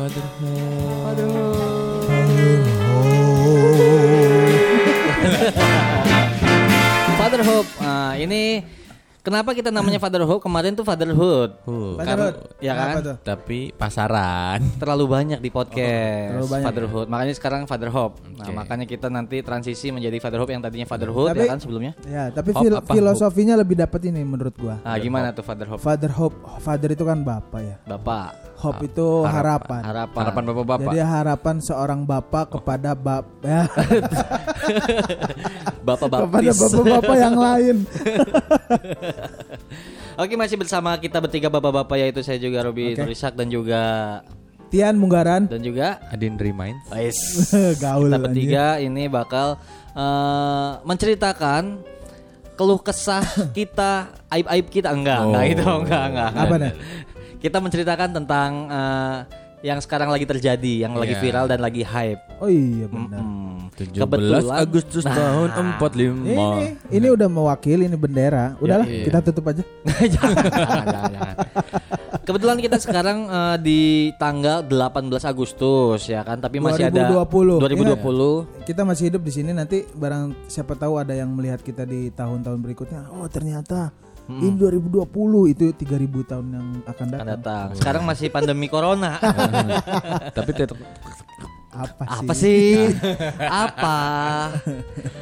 Fatherhood. 0.00 1.20
Father 7.20 7.44
Hope. 7.44 7.68
Nah, 7.84 8.16
ini 8.16 8.64
kenapa 9.20 9.52
kita 9.52 9.68
namanya 9.68 9.98
Father 10.02 10.22
Hope? 10.22 10.40
Kemarin 10.40 10.72
tuh 10.72 10.82
Fatherhood. 10.82 11.50
Huh. 11.62 11.96
Fatherhood. 11.96 12.36
ya 12.58 12.72
kan? 12.74 12.94
Tapi 13.20 13.70
pasaran. 13.72 14.60
Terlalu 14.82 15.04
banyak 15.06 15.38
di 15.38 15.50
podcast 15.50 16.30
terlalu 16.30 16.48
banyak 16.48 16.66
Fatherhood. 16.66 17.06
Makanya 17.06 17.34
sekarang 17.34 17.60
Father 17.64 17.88
Hope. 17.88 18.18
Nah, 18.32 18.48
makanya 18.54 18.84
kita 18.84 19.06
nanti 19.06 19.40
transisi 19.40 19.90
menjadi 19.90 20.16
Father 20.18 20.38
Hope 20.38 20.50
yang 20.50 20.60
tadinya 20.60 20.84
Fatherhood 20.84 21.30
Tapi- 21.30 21.40
ya 21.40 21.46
kan 21.48 21.58
sebelumnya. 21.58 21.92
Ya, 22.04 22.28
tapi 22.28 22.50
fil- 22.50 22.76
apa? 22.76 22.90
filosofinya 22.90 23.54
lebih 23.54 23.76
dapat 23.76 24.00
ini 24.04 24.20
menurut 24.20 24.54
gua. 24.54 24.80
Nah, 24.80 24.96
gimana 24.96 25.30
tuh 25.30 25.42
Father 25.42 25.66
Hope? 25.66 25.80
Father 25.80 26.10
hope, 26.10 26.34
father 26.58 26.90
itu 26.90 27.04
kan 27.04 27.20
bapak 27.20 27.60
ya. 27.60 27.76
Bapak. 27.86 28.52
Hope 28.60 28.84
itu 28.84 29.24
harapan. 29.24 29.80
Harapan. 29.80 30.20
Harapan 30.20 30.42
bapak-bapak. 30.44 30.92
Jadi 30.92 31.00
harapan 31.00 31.56
seorang 31.58 32.00
bapak 32.04 32.44
kepada 32.52 32.92
bap 32.92 33.24
ya, 33.40 33.64
Bapak 35.80 36.06
kepada 36.12 36.28
baptis. 36.28 36.58
bapak-bapak 36.60 37.16
yang 37.16 37.36
lain. 37.36 37.76
Oke, 40.20 40.34
masih 40.34 40.56
bersama 40.56 40.94
kita 40.96 41.16
bertiga 41.16 41.48
bapak-bapak 41.48 41.96
yaitu 41.98 42.20
saya 42.20 42.36
juga 42.36 42.60
Robi 42.60 42.92
Oke. 42.92 43.00
Nurisak 43.00 43.32
dan 43.32 43.48
juga 43.48 43.80
Tian 44.68 44.94
Munggaran. 44.94 45.46
dan 45.46 45.60
juga 45.60 45.98
Adin 46.08 46.36
Reminds. 46.36 46.86
Ais. 46.94 47.18
Gaul 47.76 48.06
kita 48.06 48.18
bertiga 48.18 48.64
ini 48.78 49.06
bakal 49.06 49.58
eh, 49.90 50.70
menceritakan 50.84 51.82
keluh 52.54 52.78
kesah 52.78 53.24
kita, 53.56 54.12
aib-aib 54.28 54.66
kita 54.68 54.92
enggak, 54.92 55.20
enggak 55.24 55.42
Oh. 55.42 55.52
itu 55.52 55.64
enggak, 55.80 56.04
enggak. 56.06 56.30
Apa 56.36 56.54
nih? 56.56 56.72
Kita 57.40 57.58
menceritakan 57.58 58.08
tentang 58.12 58.50
eh, 58.68 59.16
yang 59.60 59.78
sekarang 59.78 60.08
lagi 60.08 60.24
terjadi, 60.24 60.88
yang 60.88 60.96
lagi 60.96 61.12
Iya. 61.16 61.22
viral 61.22 61.46
dan 61.46 61.60
lagi 61.60 61.84
hype. 61.84 62.20
Oh 62.40 62.48
iya 62.48 62.88
benar. 62.88 63.20
Hmm. 63.20 63.68
17 63.76 63.96
Kebetulan- 63.96 64.60
Agustus 64.60 65.04
Nah. 65.04 65.16
tahun 65.16 65.48
45. 65.78 66.36
Ini 66.36 66.66
ini 66.90 67.06
udah 67.08 67.28
mewakili 67.28 67.84
ini 67.84 67.96
bendera. 67.96 68.56
Udahlah, 68.58 68.84
iya. 68.84 69.04
kita 69.04 69.18
tutup 69.20 69.48
aja. 69.48 69.62
jangan, 70.14 70.44
jangan, 70.44 70.84
jangan. 71.12 71.34
Kebetulan 72.20 72.58
kita 72.60 72.76
sekarang 72.76 73.18
eh, 73.26 73.56
di 73.58 73.80
tanggal 74.16 74.60
18 74.62 75.24
Agustus 75.24 76.04
ya 76.04 76.20
kan, 76.20 76.36
tapi 76.38 76.60
masih 76.60 76.88
ada 76.88 77.08
2020. 77.08 77.60
2020. 77.60 78.64
Kita 78.64 78.82
masih 78.84 79.04
hidup 79.08 79.22
di 79.24 79.32
sini 79.32 79.50
nanti 79.52 79.84
barang 79.86 80.46
siapa 80.46 80.76
tahu 80.76 80.96
ada 80.96 81.12
yang 81.12 81.32
melihat 81.32 81.60
kita 81.60 81.84
di 81.84 82.08
tahun-tahun 82.10 82.60
berikutnya. 82.60 83.08
Oh, 83.12 83.28
ternyata 83.28 83.92
ini 84.38 84.54
2020 84.54 85.52
itu 85.52 85.64
3000 85.74 86.30
tahun 86.30 86.46
yang 86.48 86.66
akan 86.82 86.88
akan 86.88 87.06
datang. 87.10 87.26
datang. 87.26 87.66
Sekarang 87.74 88.02
masih 88.04 88.28
pandemi 88.28 88.66
corona. 88.66 89.18
Tapi 90.36 90.50
tetap 90.52 90.78
Apa 91.70 92.02
sih? 92.02 92.26
apa 92.26 92.32
sih? 92.34 92.70
apa? 93.46 93.98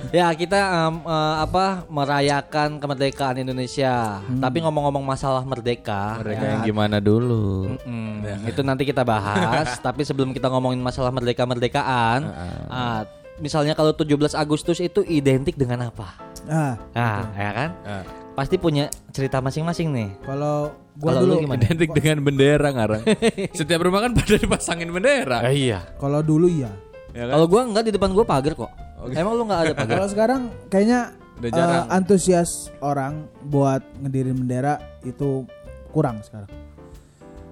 ya 0.08 0.32
kita 0.32 0.56
em, 0.88 0.96
eh, 1.04 1.36
apa 1.44 1.84
merayakan 1.86 2.80
kemerdekaan 2.80 3.36
Indonesia. 3.38 4.16
Tapi 4.24 4.64
ngomong-ngomong 4.64 5.04
masalah 5.04 5.44
merdeka, 5.44 6.16
mereka 6.24 6.40
ya 6.40 6.50
yang 6.56 6.62
gimana 6.64 7.04
dulu. 7.04 7.76
Mm-mm. 7.76 8.48
itu 8.48 8.60
nanti 8.64 8.88
kita 8.88 9.04
bahas. 9.04 9.76
tapi 9.86 10.08
sebelum 10.08 10.32
kita 10.32 10.48
ngomongin 10.48 10.80
masalah 10.80 11.12
merdeka 11.12 11.44
merdekaan, 11.44 12.32
ah, 12.72 13.04
misalnya 13.38 13.76
kalau 13.76 13.92
17 13.92 14.08
Agustus 14.32 14.80
itu 14.80 15.04
identik 15.04 15.52
dengan 15.52 15.92
apa? 15.92 16.16
Ah, 16.48 16.74
Nah, 16.96 17.20
ya 17.36 17.50
kan? 17.52 17.70
Ah. 17.84 18.04
Pasti 18.38 18.54
punya 18.54 18.86
cerita 19.10 19.42
masing-masing 19.42 19.90
nih. 19.90 20.08
kalau 20.22 20.70
gua 20.94 21.18
lu 21.18 21.26
dulu 21.26 21.34
gimana? 21.42 21.58
Identik 21.58 21.90
dengan 21.90 22.22
bendera 22.22 22.70
ngarang. 22.70 23.02
Setiap 23.58 23.82
rumah 23.82 24.06
kan 24.06 24.14
pada 24.14 24.38
dipasangin 24.38 24.94
bendera. 24.94 25.42
iya. 25.50 25.82
kalau 25.98 26.22
dulu 26.22 26.46
iya. 26.46 26.70
Ya 27.10 27.26
kan? 27.26 27.34
Kalau 27.34 27.46
gua 27.50 27.66
enggak 27.66 27.90
di 27.90 27.92
depan 27.98 28.14
gua 28.14 28.22
pagar 28.22 28.54
kok. 28.54 28.70
Emang 29.10 29.34
lu 29.34 29.42
enggak 29.42 29.60
ada 29.66 29.72
pagar? 29.74 29.94
Kalau 29.98 30.08
sekarang 30.14 30.40
kayaknya 30.70 31.18
Udah 31.42 31.50
eh, 31.50 31.54
jarang. 31.54 31.86
antusias 31.90 32.50
orang 32.78 33.26
buat 33.42 33.82
ngedirin 34.06 34.38
bendera 34.38 34.78
itu 35.02 35.42
kurang 35.90 36.22
sekarang. 36.22 36.50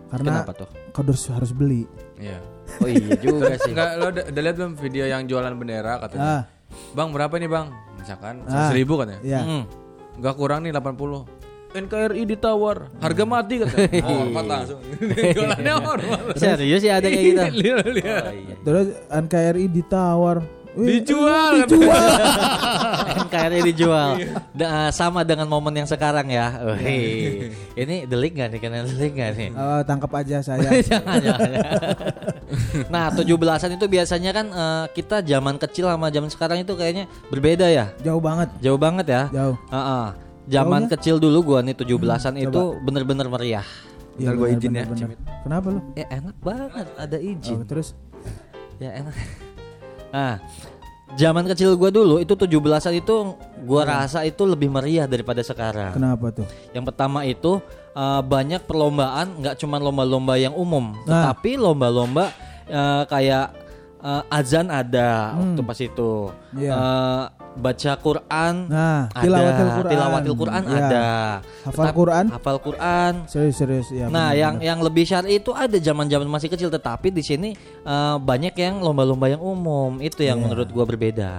Karena 0.06 0.42
Kenapa 0.46 0.54
tuh? 0.54 0.70
kau 0.94 1.02
harus 1.02 1.22
harus 1.34 1.50
beli. 1.50 1.82
Iya. 2.14 2.38
Oh 2.78 2.86
iya 2.86 3.10
juga 3.26 3.58
sih. 3.58 3.74
Enggak 3.74 3.90
lo 3.98 4.14
udah, 4.14 4.24
udah 4.30 4.42
lihat 4.46 4.54
belum 4.54 4.72
video 4.78 5.04
yang 5.10 5.26
jualan 5.26 5.50
bendera 5.58 5.98
katanya? 5.98 6.22
Ah, 6.22 6.42
Bang 6.94 7.10
berapa 7.10 7.34
nih 7.42 7.50
bang? 7.50 7.74
Misalkan 7.98 8.46
Ah. 8.46 8.70
seribu 8.70 9.02
katanya. 9.02 9.18
iya. 9.26 9.42
Mm. 9.42 9.85
Enggak 10.16 10.34
kurang 10.36 10.64
nih 10.64 10.72
80 10.72 11.46
NKRI 11.76 12.22
ditawar. 12.24 12.88
Harga 13.04 13.24
mati 13.28 13.60
katanya 13.60 14.00
hormat 14.00 14.44
langsung. 14.52 14.80
Jualannya 15.36 15.74
hormat 15.76 16.20
Serius 16.40 16.80
ya 16.80 16.96
ada 16.98 17.08
kayak 17.12 17.24
gitu. 17.24 17.42
Oh, 17.46 18.32
iya. 18.32 18.54
Terus 18.64 18.86
NKRI 19.12 19.66
ditawar. 19.68 20.36
Wih, 20.76 21.00
dijual 21.00 21.64
dijual. 21.64 22.04
NKRI 23.24 23.60
dijual. 23.64 24.10
Da- 24.52 24.92
sama 24.92 25.24
dengan 25.24 25.48
momen 25.48 25.72
yang 25.72 25.88
sekarang 25.88 26.28
ya. 26.28 26.52
Wih. 26.76 27.48
Ini 27.72 28.04
delik 28.04 28.36
gak 28.36 28.52
nih? 28.52 28.60
Kena 28.60 28.84
delik 28.84 29.12
gak 29.12 29.30
nih? 29.34 29.50
Eh, 29.50 29.80
tangkap 29.82 30.12
aja 30.12 30.38
saya. 30.38 30.68
jangan, 30.78 31.16
jangan, 31.24 31.48
jangan. 31.48 31.72
Nah, 32.86 33.08
17-an 33.10 33.70
itu 33.72 33.86
biasanya 33.86 34.30
kan 34.30 34.46
eh, 34.46 34.84
kita 34.92 35.16
zaman 35.20 35.56
kecil 35.56 35.88
sama 35.88 36.06
zaman 36.08 36.28
sekarang 36.28 36.60
itu 36.60 36.72
kayaknya 36.72 37.08
berbeda 37.26 37.66
ya. 37.66 37.88
Jauh 38.00 38.20
banget, 38.20 38.48
Jauh 38.60 38.76
banget 38.76 39.06
ya. 39.08 39.22
jauh. 39.32 39.56
Heeh. 39.66 40.06
Zaman 40.46 40.84
Jauhnya? 40.84 40.92
kecil 40.94 41.16
dulu 41.18 41.38
gua 41.42 41.58
nih 41.58 41.74
17-an 41.74 42.34
itu 42.38 42.52
coba. 42.52 42.78
bener-bener 42.78 43.26
meriah. 43.26 43.66
Iya, 44.14 44.30
Ntar 44.30 44.34
gua 44.34 44.46
benar, 44.46 44.58
izin 44.60 44.70
benar, 44.70 44.84
ya. 44.86 44.94
Cimit. 44.94 45.18
Kenapa 45.42 45.66
lu? 45.72 45.80
Ya 45.92 46.06
enak 46.08 46.36
banget 46.38 46.86
ada 46.94 47.18
izin. 47.18 47.56
Oh, 47.56 47.64
terus 47.64 47.88
Ya 48.76 48.92
enak. 48.94 49.16
Nah, 50.08 50.38
zaman 51.14 51.46
kecil 51.46 51.74
gua 51.74 51.88
dulu 51.88 52.18
itu 52.18 52.32
17-an 52.32 52.94
itu 52.94 53.14
gua 53.62 53.82
rasa 53.84 54.22
itu 54.22 54.42
lebih 54.42 54.68
meriah 54.68 55.04
daripada 55.04 55.40
sekarang. 55.40 55.92
kenapa 55.92 56.30
tuh? 56.32 56.46
Yang 56.70 56.84
pertama 56.86 57.22
itu 57.22 57.58
eh, 57.92 58.20
banyak 58.22 58.62
perlombaan 58.62 59.40
nggak 59.40 59.56
cuma 59.56 59.76
lomba-lomba 59.76 60.34
yang 60.34 60.52
umum, 60.52 60.92
Nah. 61.02 61.30
tetapi 61.30 61.56
lomba-lomba 61.56 62.30
eh, 62.66 63.02
kayak 63.06 63.46
eh, 63.98 64.22
azan 64.30 64.68
ada 64.68 65.34
waktu 65.34 65.62
pas 65.62 65.78
itu. 65.78 66.12
Iya. 66.52 66.72
Eh, 66.72 67.24
baca 67.56 67.92
Quran 67.96 68.54
Nah, 68.68 69.08
ada, 69.08 69.20
tilawatil 69.20 69.68
Quran. 69.72 69.90
tilawatil 69.90 70.34
Quran 70.36 70.62
Iya. 70.62 70.76
ada. 70.78 71.06
Hafal 71.64 71.72
Tetap- 71.82 71.96
Quran? 71.96 72.24
Hafal 72.30 72.58
Quran. 72.60 73.12
Serius 73.26 73.56
serius 73.56 73.88
ya. 73.88 74.06
Nah, 74.06 74.30
benar, 74.30 74.38
yang 74.38 74.54
yang 74.60 74.78
lebih 74.78 75.02
syar'i 75.02 75.36
itu 75.36 75.50
ada 75.50 75.74
zaman-zaman 75.74 76.24
masih 76.26 76.46
kecil, 76.46 76.68
tetapi 76.68 77.08
di 77.08 77.20
sini 77.20 77.50
eh, 77.82 78.16
banyak 78.16 78.54
yang 78.54 78.78
lomba-lomba 78.78 79.26
yang 79.26 79.40
umum. 79.40 79.98
Itu 79.98 80.20
yang 80.20 80.38
Iya. 80.38 80.44
menurut 80.46 80.68
gua 80.68 80.84
berbeda. 80.84 81.30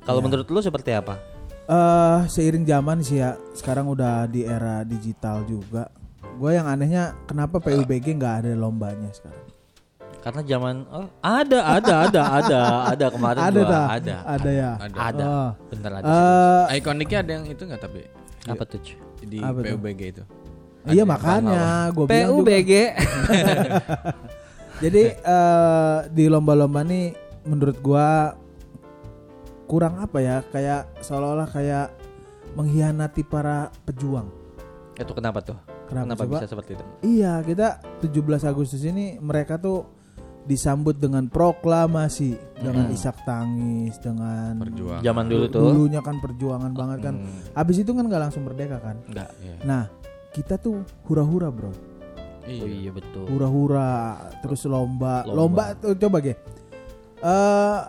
Kalau 0.00 0.20
menurut 0.20 0.44
lu 0.46 0.60
seperti 0.60 0.92
apa? 0.92 1.16
eh 1.64 2.20
seiring 2.28 2.62
zaman 2.62 3.00
sih 3.00 3.18
ya, 3.18 3.40
sekarang 3.52 3.88
udah 3.88 4.28
di 4.28 4.44
era 4.44 4.84
digital 4.84 5.48
juga. 5.48 5.88
Gue 6.34 6.52
yang 6.52 6.66
anehnya 6.66 7.16
kenapa 7.24 7.56
PUBG 7.56 8.12
nggak 8.12 8.34
ada 8.42 8.52
lombanya 8.52 9.08
sekarang? 9.08 9.43
Karena 10.24 10.40
zaman 10.40 10.88
oh 10.88 11.04
ada 11.20 11.58
ada 11.76 11.94
ada 12.08 12.22
ada 12.32 12.58
ada 12.88 13.06
kemarin 13.12 13.40
Ada 13.44 13.60
gua. 13.60 13.68
ada. 13.92 14.16
Ada 14.24 14.50
ya. 14.50 14.70
ada. 14.80 14.96
Ada. 14.96 15.24
Oh. 15.28 15.50
bener 15.68 15.90
ada 15.92 16.04
Eh, 16.72 16.80
ikoniknya 16.80 17.18
ada 17.20 17.30
yang 17.36 17.44
itu 17.44 17.60
nggak 17.60 17.80
tapi? 17.84 18.08
Apa 18.48 18.64
tuh 18.64 18.80
di 19.20 19.36
Apa? 19.36 19.60
PUBG 19.60 20.00
itu. 20.16 20.24
Iya 20.84 21.04
makanya 21.04 21.92
gue 21.92 22.04
bilang 22.04 22.40
juga. 22.40 22.40
PUBG 22.40 22.72
Jadi 24.84 25.02
eh 25.12 25.98
di 26.08 26.24
lomba-lomba 26.26 26.80
nih 26.82 27.12
menurut 27.44 27.76
gua 27.80 28.32
kurang 29.64 30.00
apa 30.00 30.18
ya? 30.20 30.36
Kayak 30.48 30.88
seolah-olah 31.00 31.48
kayak 31.48 31.92
mengkhianati 32.56 33.22
para 33.24 33.68
pejuang. 33.84 34.28
itu 34.94 35.10
kenapa 35.10 35.42
tuh? 35.42 35.58
Kenapa, 35.84 36.16
kenapa 36.16 36.22
coba? 36.22 36.32
bisa 36.38 36.46
seperti 36.48 36.70
itu? 36.78 36.84
Iya, 37.02 37.42
kita 37.42 37.68
17 38.00 38.14
Agustus 38.46 38.82
ini 38.86 39.18
mereka 39.18 39.58
tuh 39.58 39.93
disambut 40.44 41.00
dengan 41.00 41.24
proklamasi, 41.26 42.36
dengan 42.60 42.92
isak 42.92 43.16
tangis, 43.24 43.96
dengan 43.96 44.60
perjuangan 44.60 45.00
zaman 45.00 45.24
dulu 45.24 45.44
tuh 45.48 45.60
dulunya 45.64 46.00
kan 46.04 46.20
perjuangan 46.20 46.72
banget 46.76 46.98
kan. 47.00 47.14
Hmm, 47.16 47.40
Habis 47.56 47.80
itu 47.80 47.90
kan 47.96 48.04
nggak 48.04 48.22
langsung 48.28 48.44
merdeka 48.44 48.76
kan. 48.78 48.96
enggak 49.08 49.32
Iya. 49.40 49.56
Nah, 49.64 49.82
kita 50.30 50.60
tuh 50.60 50.84
hura-hura, 51.08 51.48
Bro. 51.48 51.72
oh 51.72 51.72
iya 52.44 52.68
iya 52.68 52.92
betul 52.92 53.24
Hura-hura, 53.24 54.20
terus 54.44 54.68
lomba. 54.68 55.24
Lomba. 55.24 55.32
Lomba, 55.32 55.64
tuh 55.80 55.96
coba 55.96 56.16
ge. 56.20 56.34
Eh 57.24 57.80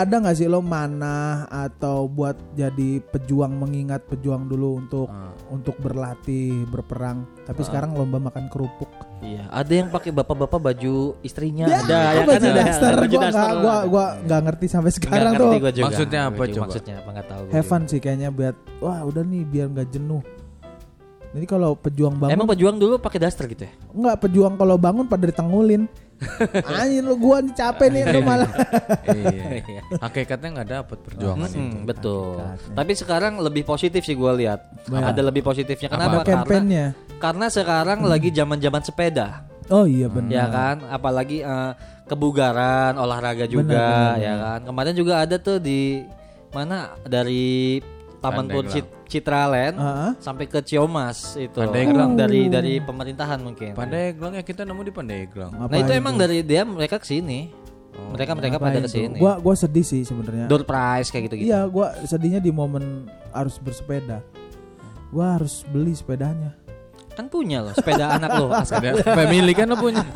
ada 0.00 0.14
nggak 0.16 0.34
sih 0.34 0.46
lo 0.46 0.58
mana 0.58 1.16
atau 1.46 2.06
buat 2.06 2.34
jadi 2.52 3.02
pejuang 3.04 3.50
mengingat 3.52 4.04
pejuang 4.04 4.44
dulu 4.44 4.78
untuk 4.78 5.06
Ah. 5.06 5.34
untuk 5.48 5.74
berlatih 5.76 6.66
berperang 6.66 7.26
tapi 7.42 7.62
sekarang 7.62 7.92
lomba 7.92 8.18
makan 8.20 8.46
kerupuk 8.46 8.86
iya 9.18 9.48
ada 9.48 9.70
yang 9.70 9.88
pakai 9.88 10.10
bapak-bapak 10.10 10.60
baju 10.60 10.94
istrinya 11.20 11.66
Ya, 11.66 11.78
ada 11.80 11.98
ya 12.12 12.22
baju 12.22 12.28
kan 12.28 12.40
ada 12.44 12.60
daster. 12.60 12.92
baju 12.96 13.08
gua 13.10 13.24
daster 13.24 13.38
nggak 13.40 13.56
gua 13.58 13.76
gua 13.84 14.04
nggak 14.20 14.40
ngerti 14.42 14.66
sampai 14.66 14.90
sekarang 14.90 15.32
tuh. 15.34 15.50
gua 15.56 15.70
juga. 15.70 15.86
Maksudnya 15.86 16.20
apa 16.24 16.36
Gua 16.36 16.46
coba? 16.48 16.62
maksudnya 16.64 16.94
apa 16.96 17.08
nggak 17.10 17.26
tahu 17.26 17.42
gua 17.48 17.62
fun 17.62 17.82
sih 17.84 17.98
kayaknya 17.98 18.28
buat 18.30 18.56
wah 18.78 19.00
udah 19.02 19.22
nih 19.22 19.42
biar 19.44 19.66
nggak 19.68 19.88
jenuh. 19.90 20.22
Jadi 21.28 21.44
kalau 21.44 21.70
pejuang 21.74 22.16
bangun 22.16 22.34
emang 22.34 22.48
pejuang 22.48 22.76
dulu 22.76 22.96
pakai 22.96 23.18
daster 23.18 23.44
gitu 23.46 23.62
ya 23.62 23.72
nggak 23.90 24.16
pejuang 24.18 24.54
kalau 24.54 24.76
bangun 24.76 25.04
pada 25.04 25.24
ditengulin. 25.24 25.84
Anjir 26.66 27.02
lu 27.06 27.14
gua 27.14 27.38
nih 27.38 27.54
capek 27.54 27.88
nih 27.94 28.02
lu 28.10 28.20
malah. 28.26 28.50
iya. 29.14 29.82
Hakikatnya 30.02 30.48
nggak 30.58 30.68
dapet 30.68 30.98
perjuangan 31.06 31.48
itu. 31.48 31.78
Betul. 31.86 32.42
Tapi 32.74 32.92
sekarang 32.98 33.38
lebih 33.38 33.62
positif 33.62 34.02
sih 34.02 34.18
gue 34.18 34.32
lihat. 34.42 34.66
Ada 34.90 35.22
lebih 35.22 35.46
positifnya. 35.46 35.86
Kenapa? 35.86 36.26
Karena, 36.26 36.90
karena 37.22 37.46
sekarang 37.46 38.02
lagi 38.02 38.34
zaman-zaman 38.34 38.82
sepeda. 38.82 39.46
Oh 39.68 39.84
iya 39.84 40.08
benar. 40.08 40.32
Ya 40.32 40.44
kan, 40.48 40.76
apalagi 40.88 41.44
eh, 41.44 41.72
kebugaran, 42.08 42.96
olahraga 42.96 43.44
juga, 43.44 44.16
ya 44.16 44.34
kan. 44.40 44.58
Kemarin 44.64 44.94
juga 44.96 45.22
ada 45.22 45.36
tuh 45.36 45.60
di 45.60 46.02
mana 46.50 46.96
dari 47.04 47.78
Taman. 48.18 48.44
Cit- 48.66 48.94
Citraland 49.08 49.76
Heeh. 49.78 50.10
sampai 50.20 50.44
ke 50.50 50.60
Ciamas 50.60 51.38
itu. 51.38 51.54
Pandeglang. 51.54 52.18
Dari 52.18 52.50
dari 52.50 52.72
pemerintahan 52.82 53.38
mungkin. 53.40 53.72
Pandeglang 53.72 54.36
ya 54.36 54.42
kita 54.42 54.66
nemu 54.66 54.82
di 54.84 54.92
Pandeglang. 54.92 55.52
Nah 55.54 55.78
itu 55.78 55.92
emang 55.94 56.18
dari 56.18 56.42
dia 56.42 56.66
mereka 56.66 56.98
ke 56.98 57.06
sini. 57.06 57.50
Mereka 57.98 58.32
mereka 58.38 58.56
pada 58.62 58.78
ke 58.78 58.90
sini. 58.90 59.18
Gua 59.18 59.42
gua 59.42 59.54
sedih 59.58 59.82
sih 59.82 60.06
sebenarnya. 60.06 60.46
Door 60.46 60.62
prize 60.62 61.10
kayak 61.10 61.30
gitu-gitu. 61.30 61.50
Iya, 61.50 61.66
gua 61.66 61.94
sedihnya 62.06 62.38
di 62.38 62.54
momen 62.54 63.10
harus 63.34 63.58
bersepeda. 63.58 64.22
Gua 65.10 65.34
harus 65.34 65.66
beli 65.66 65.96
sepedanya. 65.96 66.54
Kan 67.18 67.26
punya 67.26 67.58
loh 67.60 67.74
sepeda 67.74 68.04
anak 68.16 68.30
lo. 68.32 68.46
Family 69.02 69.50
kan 69.52 69.66
lo 69.66 69.76
punya. 69.76 70.06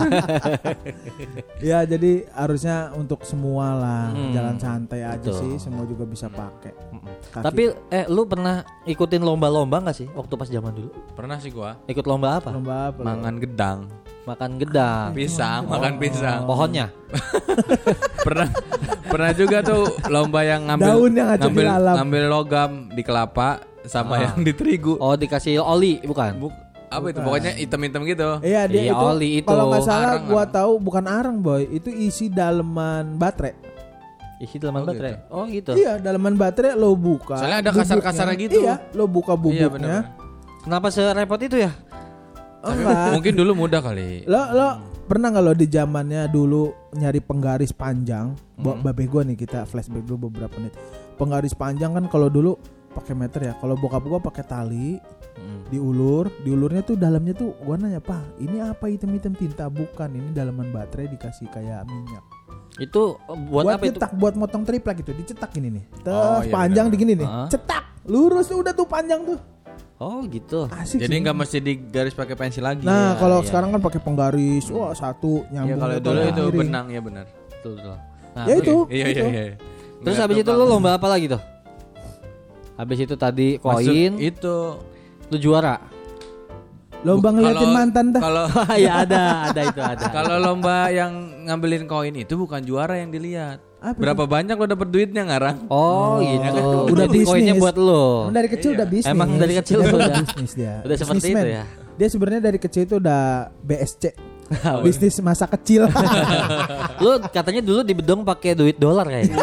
Ya 1.61 1.83
jadi 1.83 2.27
harusnya 2.33 2.91
untuk 2.93 3.23
semua 3.23 3.75
lah 3.75 4.05
Hmm, 4.11 4.31
jalan 4.31 4.57
santai 4.57 5.01
aja 5.01 5.19
betul. 5.21 5.39
sih, 5.41 5.53
semua 5.61 5.83
juga 5.83 6.03
bisa 6.05 6.27
pakai. 6.27 6.75
Kaki- 7.31 7.39
Tapi 7.41 7.63
eh 7.89 8.05
lu 8.07 8.23
pernah 8.25 8.63
ikutin 8.83 9.19
lomba-lomba 9.21 9.79
nggak 9.81 9.97
sih 9.97 10.09
waktu 10.09 10.35
pas 10.35 10.47
zaman 10.47 10.71
dulu? 10.73 10.91
Pernah 11.13 11.39
sih 11.39 11.51
gua 11.51 11.79
Ikut 11.85 12.03
lomba 12.03 12.39
apa? 12.39 12.51
lomba 12.51 12.91
apa? 12.91 13.01
mangan 13.01 13.35
gedang, 13.37 13.79
Makan 14.23 14.51
gedang. 14.57 15.11
pisang, 15.13 15.67
makan 15.67 15.95
pisang. 15.99 16.41
Pohonnya. 16.45 16.87
pernah 18.27 18.49
pernah 19.05 19.31
juga 19.33 19.59
tuh 19.61 19.83
lomba 20.07 20.43
yang 20.43 20.63
ngambil 20.65 20.87
Daun 20.89 21.13
yang 21.13 21.29
ngambil, 21.37 21.67
ngambil 21.95 22.23
logam 22.29 22.71
di 22.89 23.03
kelapa 23.03 23.49
sama 23.85 24.19
yang 24.21 24.37
di 24.41 24.53
terigu. 24.53 24.95
Oh 24.97 25.15
dikasih 25.15 25.59
oli 25.59 25.99
bukan? 26.01 26.39
Buk, 26.39 26.55
apa 26.93 27.07
itu? 27.09 27.19
Pokoknya 27.19 27.53
item-item 27.57 28.03
gitu. 28.05 28.29
Iya 28.41 28.63
dia 28.67 28.83
Iya, 28.83 28.93
itu, 28.93 29.05
oli 29.07 29.31
itu. 29.39 29.49
kalau 29.49 29.65
nggak 29.67 29.83
salah 29.83 30.11
Arang, 30.13 30.25
gua 30.27 30.37
arang. 30.39 30.53
tahu 30.53 30.73
bukan 30.79 31.05
arang 31.07 31.37
boy, 31.39 31.63
itu 31.67 31.89
isi 31.89 32.29
daleman 32.29 33.17
baterai. 33.17 33.57
Isi 34.39 34.57
dalaman 34.57 34.81
Oh, 34.81 34.87
baterai. 34.87 35.13
Oh 35.29 35.45
gitu. 35.47 35.73
Iya, 35.73 35.97
daleman 35.97 36.35
baterai 36.35 36.75
lo 36.75 36.93
buka. 36.93 37.37
Soalnya 37.37 37.59
ada 37.61 37.71
kasar-kasarnya 37.73 38.37
gitu. 38.37 38.61
Iya, 38.61 38.75
lo 38.93 39.07
buka 39.07 39.33
Iya 39.33 39.39
bubuknya. 39.39 39.69
benar. 39.71 40.01
Kenapa 40.61 40.87
serepot 40.89 41.41
itu 41.41 41.57
ya? 41.59 41.73
Enggak. 42.61 43.09
Mungkin 43.17 43.33
dulu 43.35 43.53
mudah 43.57 43.81
kali. 43.81 44.23
lo 44.25 44.43
lo 44.53 44.69
pernah 45.05 45.29
nggak 45.29 45.45
lo 45.45 45.53
di 45.53 45.67
zamannya 45.67 46.27
dulu 46.27 46.63
nyari 46.93 47.19
penggaris 47.19 47.71
panjang? 47.71 48.35
Bo- 48.55 48.75
Hmm. 48.75 48.85
Babe 48.85 49.05
gua 49.05 49.23
nih 49.23 49.35
kita 49.37 49.63
flashback 49.65 50.05
dulu 50.05 50.29
beberapa 50.29 50.55
menit. 50.57 50.75
Penggaris 51.15 51.53
panjang 51.53 51.91
kan 51.93 52.07
kalau 52.07 52.27
dulu 52.27 52.55
pakai 52.93 53.15
meter 53.15 53.41
ya. 53.43 53.55
Kalau 53.57 53.75
bokap 53.75 54.05
gua 54.05 54.21
pakai 54.21 54.45
tali 54.45 55.01
Mm. 55.33 55.65
diulur, 55.67 56.29
diulurnya 56.41 56.83
tuh 56.83 56.95
dalamnya 56.95 57.33
tuh 57.33 57.57
gua 57.59 57.75
nanya, 57.75 57.99
"Pak, 57.99 58.37
ini 58.39 58.61
apa 58.61 58.85
hitam-hitam 58.85 59.33
tinta?" 59.33 59.65
Bukan, 59.67 60.13
ini 60.13 60.29
dalaman 60.31 60.69
baterai 60.69 61.09
dikasih 61.09 61.49
kayak 61.49 61.83
minyak. 61.85 62.21
Itu 62.75 63.17
eh, 63.19 63.37
buat, 63.43 63.65
buat 63.65 63.75
apa 63.75 63.85
itu? 63.85 63.97
cetak, 63.97 64.13
buat 64.15 64.35
motong 64.35 64.63
triplek 64.63 65.01
gitu, 65.01 65.13
dicetak 65.13 65.49
ini 65.57 65.69
nih. 65.73 65.85
Terus 66.03 66.15
Oh, 66.15 66.41
iya 66.41 66.53
panjang 66.53 66.87
benar. 66.87 66.95
digini 66.95 67.13
nih. 67.17 67.27
Ah. 67.27 67.49
Cetak. 67.49 67.85
Lurus 68.05 68.49
udah 68.49 68.73
tuh 68.73 68.85
panjang 68.85 69.25
tuh. 69.25 69.41
Oh 69.97 70.21
gitu. 70.27 70.67
Asik 70.69 70.99
Jadi 71.01 71.15
nggak 71.17 71.37
mesti 71.37 71.59
digaris 71.59 72.13
pakai 72.13 72.35
pensil 72.35 72.61
lagi. 72.61 72.83
Nah, 72.83 73.15
Iya, 73.15 73.21
kalau 73.23 73.39
iya, 73.39 73.47
sekarang 73.47 73.71
kan 73.71 73.81
pakai 73.81 74.01
penggaris. 74.01 74.67
Wah, 74.69 74.93
satu 74.93 75.47
ya 75.47 75.63
nyambung. 75.63 75.79
kalau 75.79 75.95
ke 75.95 76.03
dulu 76.03 76.21
itu 76.27 76.43
benang 76.53 76.87
ya 76.91 77.01
benar. 77.01 77.25
Betul 77.49 77.73
betul. 77.79 77.97
Nah, 78.33 78.45
Ya 78.45 78.55
itu. 78.59 78.77
Iya 78.87 79.05
iya 79.07 79.07
itu. 79.09 79.25
iya. 79.25 79.45
Terus 80.03 80.17
habis 80.19 80.37
itu 80.37 80.51
lu 80.51 80.59
apa. 80.59 80.69
lomba 80.69 80.91
apa 80.93 81.07
lagi 81.07 81.27
tuh? 81.27 81.41
Habis 82.73 82.99
itu 83.01 83.15
tadi 83.15 83.49
Masuk 83.57 83.85
koin, 83.85 84.13
itu 84.19 84.55
lu 85.29 85.37
juara. 85.37 85.77
Lomba 87.03 87.29
ngeliatin 87.31 87.59
kalau- 87.59 87.75
mantan 87.75 88.07
dah. 88.09 88.21
Kalau 88.21 88.45
ya 88.79 88.93
ada, 89.03 89.23
ada 89.51 89.61
itu 89.61 89.81
ada. 89.81 90.07
kalau 90.09 90.37
lomba 90.39 90.87
yang 90.89 91.13
ngambilin 91.45 91.85
koin 91.85 92.15
itu 92.15 92.35
bukan 92.35 92.63
juara 92.63 92.97
yang 92.97 93.11
dilihat. 93.11 93.59
Apa 93.83 93.99
Berapa 93.99 94.25
banyak 94.25 94.55
lo 94.55 94.63
dapet 94.65 94.89
duitnya 94.89 95.27
ngarang? 95.27 95.67
Oh, 95.67 96.23
gitu. 96.23 96.63
Udah 96.87 97.03
Itu 97.05 97.27
Koinnya 97.27 97.51
bisnis. 97.51 97.63
buat 97.67 97.75
lu. 97.75 98.07
Emang 98.23 98.31
dari 98.33 98.49
kecil 98.49 98.71
udah 98.73 98.87
bisnis. 98.87 99.11
Emang 99.11 99.31
dari 99.35 99.55
kecil 99.59 99.77
Dia 99.77 99.91
udah. 99.91 100.19
bisnis 100.23 100.51
dia. 100.55 100.75
Udah 100.81 100.97
seperti 100.97 101.19
Businessman. 101.19 101.43
itu 101.43 101.51
ya? 101.51 101.65
Dia 101.93 102.09
sebenarnya 102.09 102.41
dari 102.41 102.59
kecil 102.63 102.83
itu 102.87 102.95
udah 102.97 103.23
BSC. 103.59 104.05
bisnis 104.87 105.19
masa 105.19 105.51
kecil. 105.51 105.91
Lu 107.03 107.11
katanya 107.27 107.59
dulu 107.59 107.83
di 107.83 107.91
bedong 107.91 108.23
pakai 108.23 108.55
duit 108.55 108.79
dolar 108.79 109.03
kayaknya. 109.03 109.43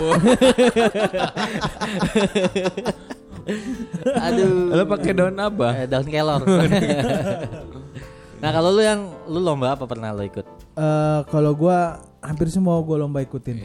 Aduh. 4.28 4.72
Lo 4.72 4.84
pakai 4.86 5.12
daun 5.12 5.36
apa? 5.36 5.68
Eh, 5.76 5.88
daun 5.88 6.06
kelor. 6.06 6.42
nah, 8.42 8.50
kalau 8.50 8.70
lu 8.72 8.82
yang 8.82 9.02
lu 9.26 9.40
lomba 9.40 9.76
apa 9.76 9.86
pernah 9.86 10.12
lo 10.12 10.24
ikut? 10.24 10.46
Eh, 10.76 11.20
kalau 11.28 11.52
gua 11.54 12.00
hampir 12.20 12.48
semua 12.48 12.80
gua 12.80 13.00
lomba 13.00 13.20
ikutin. 13.20 13.60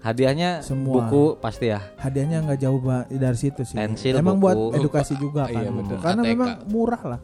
Hadiahnya 0.00 0.64
Semua. 0.64 1.04
buku 1.04 1.36
pasti 1.36 1.68
ya. 1.68 1.84
Hadiahnya 2.00 2.40
nggak 2.40 2.56
jauh 2.58 2.80
dari 3.12 3.36
situ 3.36 3.68
sih. 3.68 3.76
Pensil, 3.76 4.16
Emang 4.16 4.40
buku. 4.40 4.48
buat 4.48 4.80
edukasi 4.80 5.12
juga 5.20 5.44
kan. 5.52 5.60
Iya, 5.60 5.68
betul. 5.68 5.96
Karena 6.00 6.22
ATK. 6.24 6.30
memang 6.32 6.48
murah 6.72 7.02
lah. 7.04 7.20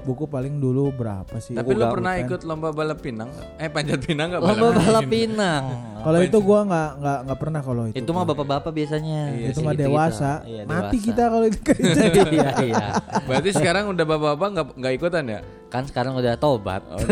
Buku 0.00 0.24
paling 0.24 0.56
dulu 0.56 0.88
berapa 0.90 1.36
sih? 1.36 1.52
Tapi 1.52 1.70
Buku 1.70 1.84
pernah 1.92 2.16
ikut 2.16 2.40
lomba 2.42 2.72
balap 2.72 2.98
pinang? 2.98 3.28
Eh 3.60 3.68
panjat 3.68 4.00
pinang 4.00 4.32
nggak 4.32 4.40
Lomba 4.40 4.68
balap 4.72 5.04
pinang. 5.06 5.64
Kalau 6.00 6.16
itu 6.18 6.38
gua 6.40 6.64
nggak 6.64 6.90
nggak 6.96 7.18
nggak 7.28 7.38
pernah 7.38 7.60
kalau 7.60 7.84
itu. 7.84 8.00
Itu 8.00 8.10
mah 8.10 8.24
bapak-bapak 8.24 8.72
biasanya. 8.72 9.36
itu 9.36 9.60
mah 9.60 9.76
Gitu-gitu. 9.76 9.84
dewasa. 9.84 10.32
Iya, 10.48 10.62
Mati 10.64 10.96
dewasa. 10.96 11.04
kita 11.04 11.24
kalau 11.28 11.44
itu. 11.44 11.60
iya, 12.32 12.50
iya. 12.58 12.84
Berarti 13.28 13.50
sekarang 13.52 13.84
udah 13.92 14.04
bapak-bapak 14.08 14.48
nggak 14.48 14.66
nggak 14.80 14.92
ikutan 14.96 15.24
ya? 15.28 15.40
Kan 15.68 15.84
sekarang 15.84 16.16
udah 16.16 16.40
tobat. 16.40 16.80
Oh, 16.88 16.96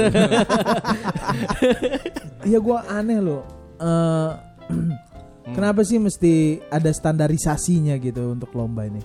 Iya 2.45 2.59
gua 2.59 2.85
aneh 2.89 3.21
loh. 3.21 3.43
Eh, 3.77 4.31
Hmm. 4.69 4.93
Kenapa 5.57 5.81
sih 5.81 5.97
mesti 5.97 6.61
ada 6.69 6.89
standarisasinya 6.89 7.97
gitu 7.97 8.37
untuk 8.37 8.53
lomba 8.53 8.85
ini? 8.85 9.01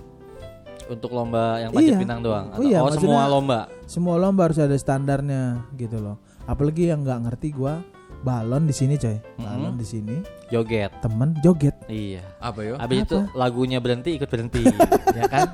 Untuk 0.84 1.10
lomba 1.10 1.58
yang 1.58 1.70
panjat 1.72 1.96
Iya. 1.96 1.98
pinang 2.00 2.20
doang. 2.20 2.46
Oh 2.52 2.62
iya, 2.62 2.78
oh, 2.80 2.92
semua 2.92 3.24
lomba. 3.24 3.60
Semua 3.84 4.14
lomba 4.16 4.48
harus 4.48 4.60
ada 4.60 4.76
standarnya 4.76 5.64
gitu 5.74 5.96
loh. 5.96 6.20
Apalagi 6.44 6.92
yang 6.92 7.00
nggak 7.00 7.20
ngerti 7.24 7.56
gua 7.56 7.80
balon 8.20 8.64
di 8.64 8.72
sini 8.72 8.96
coy. 8.96 9.16
Balon 9.36 9.76
di 9.76 9.84
sini, 9.84 10.16
Joget. 10.48 10.92
temen 11.00 11.36
joget. 11.40 11.76
Iya. 11.86 12.24
apa 12.36 12.60
yo? 12.60 12.74
Habis 12.76 13.04
itu 13.04 13.18
lagunya 13.32 13.80
berhenti 13.80 14.16
ikut 14.16 14.28
berhenti, 14.28 14.64
ya 15.18 15.24
kan? 15.28 15.48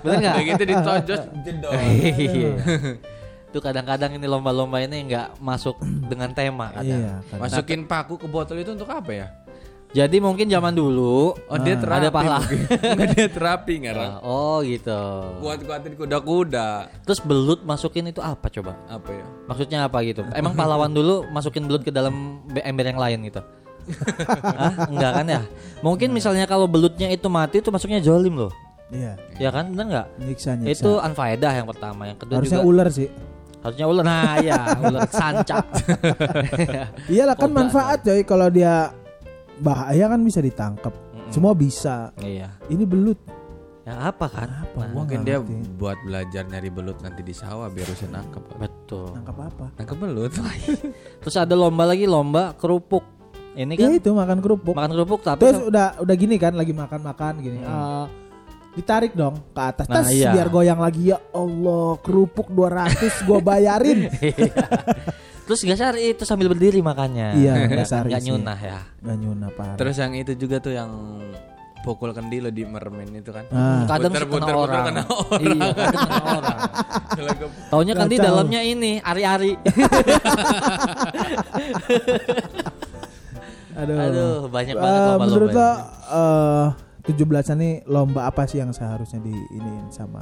Bener 0.00 0.16
nggak? 0.20 0.34
Kayak 0.36 0.46
gitu 0.48 0.62
ditojos 0.68 1.22
jedor. 1.44 1.72
Iya. 1.76 2.52
Itu 3.50 3.58
kadang-kadang 3.58 4.14
ini 4.14 4.30
lomba-lomba 4.30 4.78
ini 4.78 5.10
nggak 5.10 5.42
masuk 5.42 5.74
dengan 6.06 6.30
tema 6.30 6.70
kadang. 6.70 7.02
Iya, 7.02 7.14
kan. 7.26 7.38
Masukin 7.42 7.82
paku 7.82 8.14
ke 8.14 8.30
botol 8.30 8.62
itu 8.62 8.70
untuk 8.70 8.86
apa 8.86 9.10
ya? 9.10 9.26
Jadi 9.90 10.16
mungkin 10.16 10.46
zaman 10.46 10.70
dulu 10.70 11.34
Oh 11.34 11.58
dia 11.58 11.74
Ah, 11.74 11.80
terapi. 11.80 11.98
ada 11.98 12.08
pahala. 12.08 12.38
mungkin. 12.40 12.58
Enggak 12.94 13.08
dia 13.10 13.26
terapi 13.28 13.74
ngarang. 13.80 14.12
Oh 14.22 14.62
gitu. 14.62 15.00
Kuat-kuatin 15.40 15.92
kuda-kuda. 15.94 16.68
Terus 17.02 17.18
belut 17.18 17.60
masukin 17.62 18.06
itu 18.06 18.20
apa 18.20 18.46
coba? 18.48 18.78
Apa 18.86 19.10
ya? 19.10 19.26
Maksudnya 19.44 19.78
apa 19.84 19.98
gitu? 20.02 20.22
Emang 20.30 20.54
pahlawan 20.54 20.88
dulu 20.88 21.26
masukin 21.28 21.66
belut 21.66 21.82
ke 21.82 21.90
dalam 21.90 22.14
be- 22.46 22.62
ember 22.62 22.86
yang 22.86 22.96
lain 22.96 23.18
gitu? 23.24 23.42
Hah? 24.54 24.86
Enggak 24.86 25.12
kan 25.12 25.26
ya? 25.26 25.42
Mungkin 25.80 26.08
misalnya 26.10 26.46
kalau 26.46 26.64
belutnya 26.64 27.10
itu 27.10 27.26
mati 27.26 27.58
itu 27.58 27.68
masuknya 27.68 27.98
jolim 27.98 28.38
loh. 28.38 28.52
Iya, 28.88 29.18
Ya 29.38 29.50
kan? 29.50 29.70
Bener 29.70 29.86
nggak? 29.88 30.06
nyiksa 30.20 30.50
nyiksa. 30.54 30.70
Itu 30.76 30.90
anfaedah 30.98 31.50
yang 31.52 31.66
pertama, 31.66 32.06
yang 32.06 32.14
kedua 32.16 32.38
harusnya 32.38 32.58
juga 32.58 32.66
ular 32.68 32.88
sih. 32.90 33.10
harusnya 33.60 33.86
ular. 33.86 34.02
Nah, 34.02 34.34
iya, 34.38 34.58
ular 34.80 35.02
sancak. 35.06 35.62
Iyalah 37.12 37.34
kan 37.34 37.50
manfaat 37.50 38.00
coy 38.00 38.22
kalau 38.22 38.48
dia 38.48 38.90
bahaya 39.60 40.08
kan 40.08 40.20
bisa 40.20 40.40
ditangkap. 40.40 40.92
Semua 41.28 41.52
bisa. 41.52 42.10
iya. 42.18 42.50
Ini 42.66 42.82
belut. 42.82 43.20
Ya 43.80 43.96
apa 44.06 44.26
kan? 44.26 44.48
Apa? 44.62 44.76
Nah, 44.82 44.92
Mungkin 44.92 45.22
dia 45.22 45.38
ngerti. 45.38 45.72
buat 45.74 45.96
belajar 46.00 46.44
nyari 46.44 46.68
belut 46.68 46.98
nanti 47.00 47.20
di 47.20 47.32
sawah 47.32 47.66
biar 47.66 47.86
bisa 47.86 48.06
nangkep. 48.06 48.44
betul. 48.56 49.14
Nangkap 49.14 49.36
apa? 49.40 49.66
Nangkep 49.76 49.96
belut. 49.96 50.32
Terus 51.22 51.36
ada 51.36 51.54
lomba 51.54 51.86
lagi 51.86 52.04
lomba 52.04 52.52
kerupuk. 52.54 53.02
Ini 53.50 53.72
Iya 53.72 53.88
kan 53.88 53.90
itu 53.96 54.10
makan 54.10 54.38
kerupuk. 54.38 54.74
makan 54.74 54.92
kerupuk 54.92 55.20
tapi 55.22 55.42
Terus 55.42 55.58
udah 55.64 55.98
udah 55.98 56.14
gini 56.14 56.36
kan 56.36 56.54
lagi 56.54 56.70
makan-makan 56.70 57.32
gini. 57.40 57.58
Eh, 57.58 58.04
ditarik 58.72 59.10
dong 59.12 59.34
ke 59.50 59.58
atas 59.60 59.86
Nah, 59.86 60.02
tas 60.02 60.10
iya. 60.10 60.30
biar 60.30 60.46
goyang 60.46 60.78
lagi 60.78 61.10
ya 61.10 61.18
Allah 61.30 61.98
kerupuk 61.98 62.46
200 62.48 63.26
gua 63.26 63.38
bayarin 63.40 64.06
terus 65.50 65.60
gak 65.60 65.74
syari 65.76 66.00
itu 66.08 66.22
sambil 66.22 66.46
berdiri 66.46 66.78
makannya. 66.80 67.34
Iya, 67.34 67.52
Nggak- 67.58 67.70
nggak 67.74 67.88
syari 67.88 68.10
sih. 68.14 68.22
nyunah 68.24 68.54
ya. 68.56 68.78
nggak 68.96 69.16
nyuna 69.18 69.46
parah 69.50 69.74
Terus 69.74 69.96
yang 69.96 70.14
itu 70.14 70.32
juga 70.36 70.56
tuh 70.58 70.70
yang 70.70 70.90
pukul 71.80 72.12
kendi 72.12 72.38
lo 72.38 72.48
di 72.48 72.62
mermen 72.62 73.10
itu 73.10 73.28
kan. 73.28 73.42
Ah. 73.48 73.82
Kadang 73.84 74.12
Puter, 74.12 74.22
kena 74.22 74.30
puter, 74.30 74.46
puter, 74.46 74.54
orang. 74.54 74.84
kena 74.86 75.02
Iya, 75.34 75.66
kadang 75.72 75.96
kena 75.98 76.22
orang. 76.38 76.58
Taunya 77.66 77.94
kan 77.94 78.06
di 78.06 78.14
Kacau. 78.14 78.26
dalamnya 78.30 78.60
ini 78.62 78.92
ari-ari. 79.02 79.52
Aduh. 83.72 83.96
Aduh, 83.96 84.34
banyak 84.46 84.74
Eh, 84.74 84.78
banget 84.78 85.00
lomba-lomba. 85.00 85.24
menurut 85.24 85.50
lo 85.50 85.70
ini. 85.72 85.82
eh 86.12 86.66
17-an 87.08 87.56
nih 87.56 87.74
lomba 87.86 88.20
apa 88.24 88.44
sih 88.44 88.58
yang 88.58 88.70
seharusnya 88.70 89.18
di 89.18 89.32
iniin 89.32 89.88
sama 89.88 90.20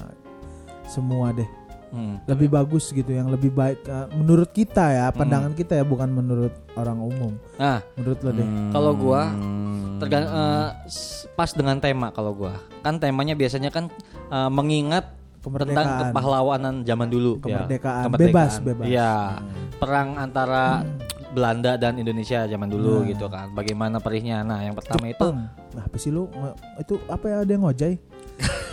semua 0.85 1.33
deh? 1.33 1.49
Hmm. 1.89 2.21
Lebih 2.25 2.49
bagus 2.49 2.91
gitu, 2.91 3.09
yang 3.09 3.27
lebih 3.27 3.49
baik 3.49 3.81
eh, 3.83 4.07
menurut 4.13 4.51
kita 4.51 4.85
ya, 4.89 5.07
pandangan 5.09 5.53
kita 5.53 5.73
ya 5.75 5.85
bukan 5.85 6.09
menurut 6.09 6.53
orang 6.75 6.99
umum. 6.99 7.33
Nah, 7.55 7.81
Menurut 7.95 8.19
lo 8.19 8.31
deh. 8.31 8.49
Kalau 8.71 8.93
gua 8.93 9.23
tergan- 9.99 10.29
s- 10.85 11.25
pas 11.33 11.49
dengan 11.49 11.77
tema 11.77 12.09
kalau 12.11 12.31
gua. 12.31 12.61
Kan 12.81 12.97
temanya 12.97 13.33
biasanya 13.33 13.69
kan 13.69 13.89
eh, 14.29 14.51
mengingat 14.51 15.17
tentang 15.39 15.65
Kemerdekaan. 15.65 16.11
kepahlawanan 16.11 16.75
zaman 16.83 17.09
dulu 17.09 17.41
ya. 17.41 17.65
Kemerdekaan. 17.65 18.05
Bebas, 18.13 18.53
bebas. 18.59 18.85
Hmm. 18.85 18.91
Iya. 18.91 19.13
Perang 19.79 20.09
antara 20.15 20.83
Belanda 21.29 21.77
dan 21.77 21.95
Indonesia 21.95 22.45
zaman 22.45 22.67
dulu 22.67 23.01
Nah. 23.01 23.07
gitu 23.07 23.27
kan. 23.29 23.49
Bagaimana 23.53 23.97
perihnya? 23.97 24.43
Nah, 24.43 24.61
yang 24.61 24.75
pertama 24.75 25.07
itu 25.07 25.17
Jepang. 25.17 25.49
Nah, 25.71 25.85
apa 25.85 25.97
sih 25.97 26.09
lu? 26.09 26.29
Itu 26.77 27.01
apa 27.07 27.25
ya 27.27 27.37
ada 27.41 27.51
yang 27.51 27.63
ngojay? 27.63 27.95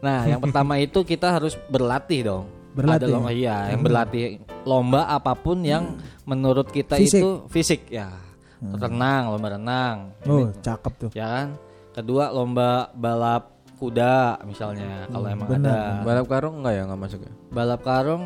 Nah, 0.00 0.18
yang 0.26 0.40
pertama 0.44 0.76
itu 0.76 1.02
kita 1.02 1.32
harus 1.32 1.58
berlatih 1.66 2.20
dong. 2.22 2.44
Berlatih. 2.70 3.06
Ada 3.06 3.06
lomba, 3.10 3.30
iya, 3.30 3.56
yang 3.68 3.82
berlatih 3.82 4.24
lomba 4.62 5.00
apa 5.04 5.34
pun 5.34 5.58
yang 5.60 5.98
menurut 6.22 6.68
kita 6.68 6.94
Fisik. 6.96 7.18
itu 7.18 7.30
fisik 7.48 7.80
ya. 7.88 8.08
Renang, 8.60 9.32
lomba 9.32 9.56
renang. 9.56 9.96
Oh, 10.22 10.52
cakep 10.54 10.92
tuh. 10.96 11.10
Ya 11.12 11.26
kan? 11.26 11.48
Kedua 11.90 12.30
lomba 12.30 12.92
balap 12.92 13.58
kuda 13.74 14.36
misalnya 14.44 15.08
kalau 15.08 15.24
emang 15.24 15.48
benar. 15.48 15.72
ada. 15.72 16.04
balap 16.04 16.26
karung 16.28 16.60
enggak 16.60 16.74
ya 16.76 16.82
enggak 16.84 17.00
masuk 17.00 17.20
ya? 17.24 17.32
Balap 17.48 17.80
karung 17.80 18.24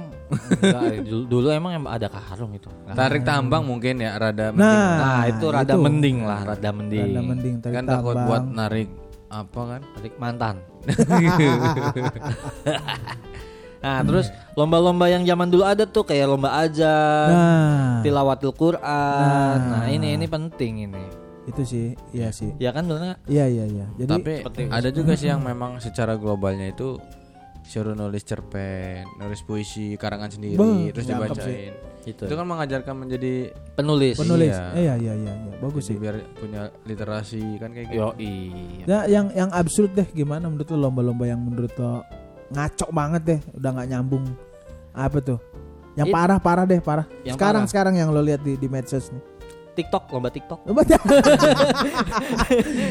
enggak, 0.51 0.83
dulu, 1.09 1.23
dulu 1.25 1.47
emang 1.49 1.73
em- 1.75 1.87
ada 1.89 2.09
karung 2.11 2.51
itu. 2.53 2.67
Nggak. 2.67 2.97
Tarik 2.99 3.23
tambang 3.23 3.63
mungkin 3.63 3.95
ya 3.97 4.19
rada 4.19 4.51
mending. 4.51 4.67
Nah, 4.67 4.99
Nah, 4.99 5.23
itu 5.31 5.47
rada 5.49 5.73
itu. 5.73 5.81
mending 5.81 6.19
lah, 6.21 6.41
rada 6.45 6.71
mending. 6.75 7.07
Rada 7.09 7.23
mending 7.23 7.55
tarik 7.63 7.73
kan 7.73 7.85
takut 7.87 8.13
tambang. 8.13 8.27
buat 8.27 8.43
narik 8.51 8.89
apa 9.35 9.61
kan? 9.67 9.81
Tarik 9.99 10.15
mantan. 10.17 10.57
nah, 13.85 13.99
terus 14.07 14.31
lomba-lomba 14.55 15.11
yang 15.11 15.27
zaman 15.27 15.51
dulu 15.51 15.67
ada 15.67 15.85
tuh 15.85 16.07
kayak 16.07 16.31
lomba 16.31 16.55
aja, 16.55 16.95
Nah, 17.29 18.01
tilawatil 18.07 18.55
Quran. 18.55 19.59
Nah. 19.59 19.85
Nah, 19.85 19.87
ini 19.91 20.15
ini 20.15 20.27
penting 20.31 20.87
ini. 20.87 21.05
itu 21.45 21.61
sih, 21.61 21.93
iya 22.17 22.33
sih. 22.33 22.57
Ya 22.57 22.73
kan 22.73 22.89
benar 22.89 23.21
Iya, 23.29 23.45
iya, 23.53 23.65
iya. 23.69 23.85
Jadi 24.01 24.11
Tapi 24.17 24.33
ada 24.73 24.89
juga 24.89 25.13
sih 25.13 25.29
yang 25.29 25.45
memang 25.45 25.77
secara 25.77 26.17
globalnya 26.17 26.73
itu 26.73 26.97
suruh 27.65 27.93
nulis 27.93 28.23
cerpen, 28.23 29.09
nulis 29.17 29.41
puisi, 29.41 29.97
karangan 29.97 30.29
sendiri, 30.31 30.55
Beuh, 30.55 30.93
terus 30.93 31.09
dibacain. 31.09 31.73
Gitu. 32.05 32.29
Itu 32.29 32.37
kan 32.37 32.45
mengajarkan 32.45 32.95
menjadi 32.95 33.49
Penulis. 33.73 34.21
penulis. 34.21 34.53
Iya. 34.53 34.77
Iya, 34.77 34.95
iya, 35.01 35.13
iya, 35.17 35.33
iya. 35.35 35.55
Bagus 35.57 35.89
sih. 35.89 35.97
biar 35.97 36.21
punya 36.37 36.69
literasi 36.85 37.57
kan 37.57 37.73
kayak 37.73 37.89
gitu. 37.89 37.97
Yo, 37.97 38.09
iya. 38.21 38.85
Ya, 38.85 38.99
yang 39.09 39.33
yang 39.33 39.49
absurd 39.49 39.97
deh 39.97 40.05
gimana 40.13 40.47
menurut 40.47 40.69
lo 40.69 40.85
lomba-lomba 40.85 41.25
yang 41.25 41.41
menurut 41.41 41.73
lo 41.75 42.05
ngaco 42.53 42.87
banget 42.93 43.23
deh, 43.25 43.41
udah 43.57 43.71
nggak 43.73 43.89
nyambung. 43.89 44.25
Apa 44.93 45.19
tuh? 45.19 45.41
Yang 45.97 46.13
It- 46.13 46.15
parah-parah 46.15 46.65
deh, 46.69 46.81
parah. 46.85 47.07
Yang 47.25 47.41
sekarang 47.41 47.65
parah. 47.65 47.71
sekarang 47.73 47.95
yang 47.97 48.13
lo 48.13 48.21
lihat 48.21 48.45
di 48.45 48.61
di 48.61 48.69
medsos 48.69 49.09
nih. 49.09 49.25
TikTok, 49.75 50.07
lomba 50.13 50.31
TikTok. 50.31 50.61
Lomba 50.69 50.83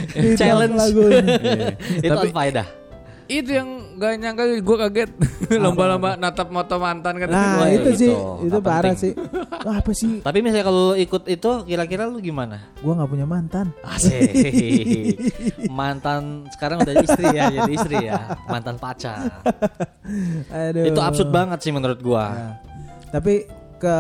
Di 0.10 0.30
Challenge. 0.40 0.76
Itu 2.04 2.12
Tapi- 2.12 2.28
on 2.28 2.34
faedah. 2.34 2.68
Itu 3.28 3.50
yang 3.56 3.70
gak 3.98 4.14
nyangka 4.20 4.44
gue 4.60 4.78
kaget 4.88 5.12
lomba-lomba 5.60 6.20
natap 6.20 6.50
moto 6.50 6.76
mantan 6.82 7.16
kan. 7.22 7.28
Nah, 7.30 7.70
itu, 7.70 7.94
itu 7.94 8.10
sih, 8.10 8.14
nggak 8.14 8.48
itu 8.48 8.60
parah 8.60 8.94
penting. 8.94 8.98
sih. 9.00 9.12
Wah, 9.64 9.76
apa 9.80 9.92
sih? 9.96 10.12
Tapi 10.20 10.38
misalnya 10.44 10.66
kalau 10.66 10.82
lu 10.92 10.96
ikut 11.00 11.24
itu 11.30 11.50
kira-kira 11.64 12.04
lu 12.10 12.20
gimana? 12.20 12.74
Gua 12.82 13.00
nggak 13.00 13.10
punya 13.10 13.26
mantan. 13.30 13.72
Asik. 13.86 15.16
Mantan 15.72 16.48
sekarang 16.52 16.84
udah 16.84 16.96
istri 17.00 17.26
ya, 17.32 17.44
jadi 17.54 17.72
istri 17.72 17.98
ya. 18.10 18.36
Mantan 18.50 18.76
pacar. 18.82 19.44
Aduh. 20.52 20.84
Itu 20.90 21.00
absurd 21.00 21.30
banget 21.32 21.64
sih 21.64 21.72
menurut 21.72 22.00
gua. 22.04 22.26
Ya. 22.34 22.50
Tapi 23.14 23.46
ke 23.78 23.98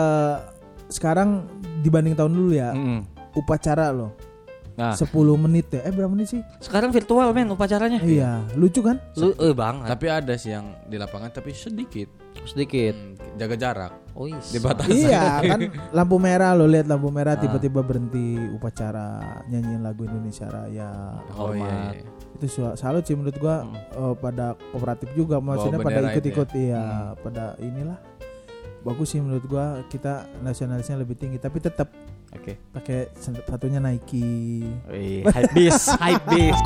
sekarang 0.89 1.45
dibanding 1.85 2.13
tahun 2.17 2.33
dulu 2.33 2.51
ya, 2.55 2.73
Mm-mm. 2.73 3.03
upacara 3.37 3.91
lo 3.93 4.13
Nah, 4.73 4.91
10 4.91 5.05
menit 5.37 5.69
ya. 5.69 5.81
Eh 5.81 5.91
berapa 5.91 6.09
menit 6.09 6.27
sih? 6.29 6.41
sekarang 6.57 6.89
virtual 6.89 7.29
men 7.29 7.45
upacaranya. 7.47 7.99
Iya, 7.99 8.41
lucu 8.53 8.81
kan? 8.81 8.97
Lu 9.13 9.29
eh 9.31 9.53
banget. 9.53 9.85
Tapi 9.87 10.05
ada 10.07 10.33
sih 10.33 10.49
yang 10.49 10.73
di 10.83 10.97
lapangan 10.97 11.29
tapi 11.29 11.53
sedikit. 11.53 12.09
Sedikit. 12.43 12.91
Hmm, 12.91 13.13
jaga 13.35 13.55
jarak. 13.55 13.93
Oh, 14.13 14.25
is. 14.25 14.49
Dibatasi. 14.49 15.05
iya, 15.05 15.41
kan 15.43 15.69
lampu 15.97 16.17
merah 16.17 16.53
lo 16.53 16.65
lihat 16.65 16.85
lampu 16.85 17.07
Ah. 17.07 17.13
merah 17.13 17.33
tiba-tiba 17.35 17.81
berhenti 17.81 18.33
upacara 18.49 19.21
nyanyiin 19.47 19.81
lagu 19.81 20.03
Indonesia 20.03 20.45
Raya. 20.47 21.21
Oh 21.33 21.49
iya. 21.51 21.61
Hormat. 21.61 21.93
iya. 21.93 22.09
Itu 22.33 22.45
su- 22.47 22.75
salut 22.75 23.03
sih 23.03 23.13
menurut 23.13 23.37
gua 23.37 23.61
eh, 23.69 24.13
pada 24.17 24.57
kooperatif 24.69 25.13
juga 25.13 25.37
maksudnya 25.37 25.79
pada 25.79 26.01
itu 26.03 26.09
ikut-ikut 26.19 26.49
ya? 26.51 26.57
iya, 26.59 26.83
Hmm. 26.83 27.13
pada 27.19 27.43
inilah. 27.57 27.97
Bagus 28.81 29.07
sih 29.07 29.21
menurut 29.21 29.45
gua 29.45 29.85
kita 29.87 30.13
nasionalisnya 30.39 30.97
lebih 30.97 31.15
tinggi 31.15 31.37
tapi 31.37 31.57
tetap 31.57 31.87
Oke. 32.33 32.57
pakai 32.73 33.13
satunya 33.17 33.79
Nike. 33.79 34.65
Wih, 34.89 35.23
hype 35.29 35.51
beast, 35.53 35.93
hype 36.01 36.25
beast. 36.29 36.63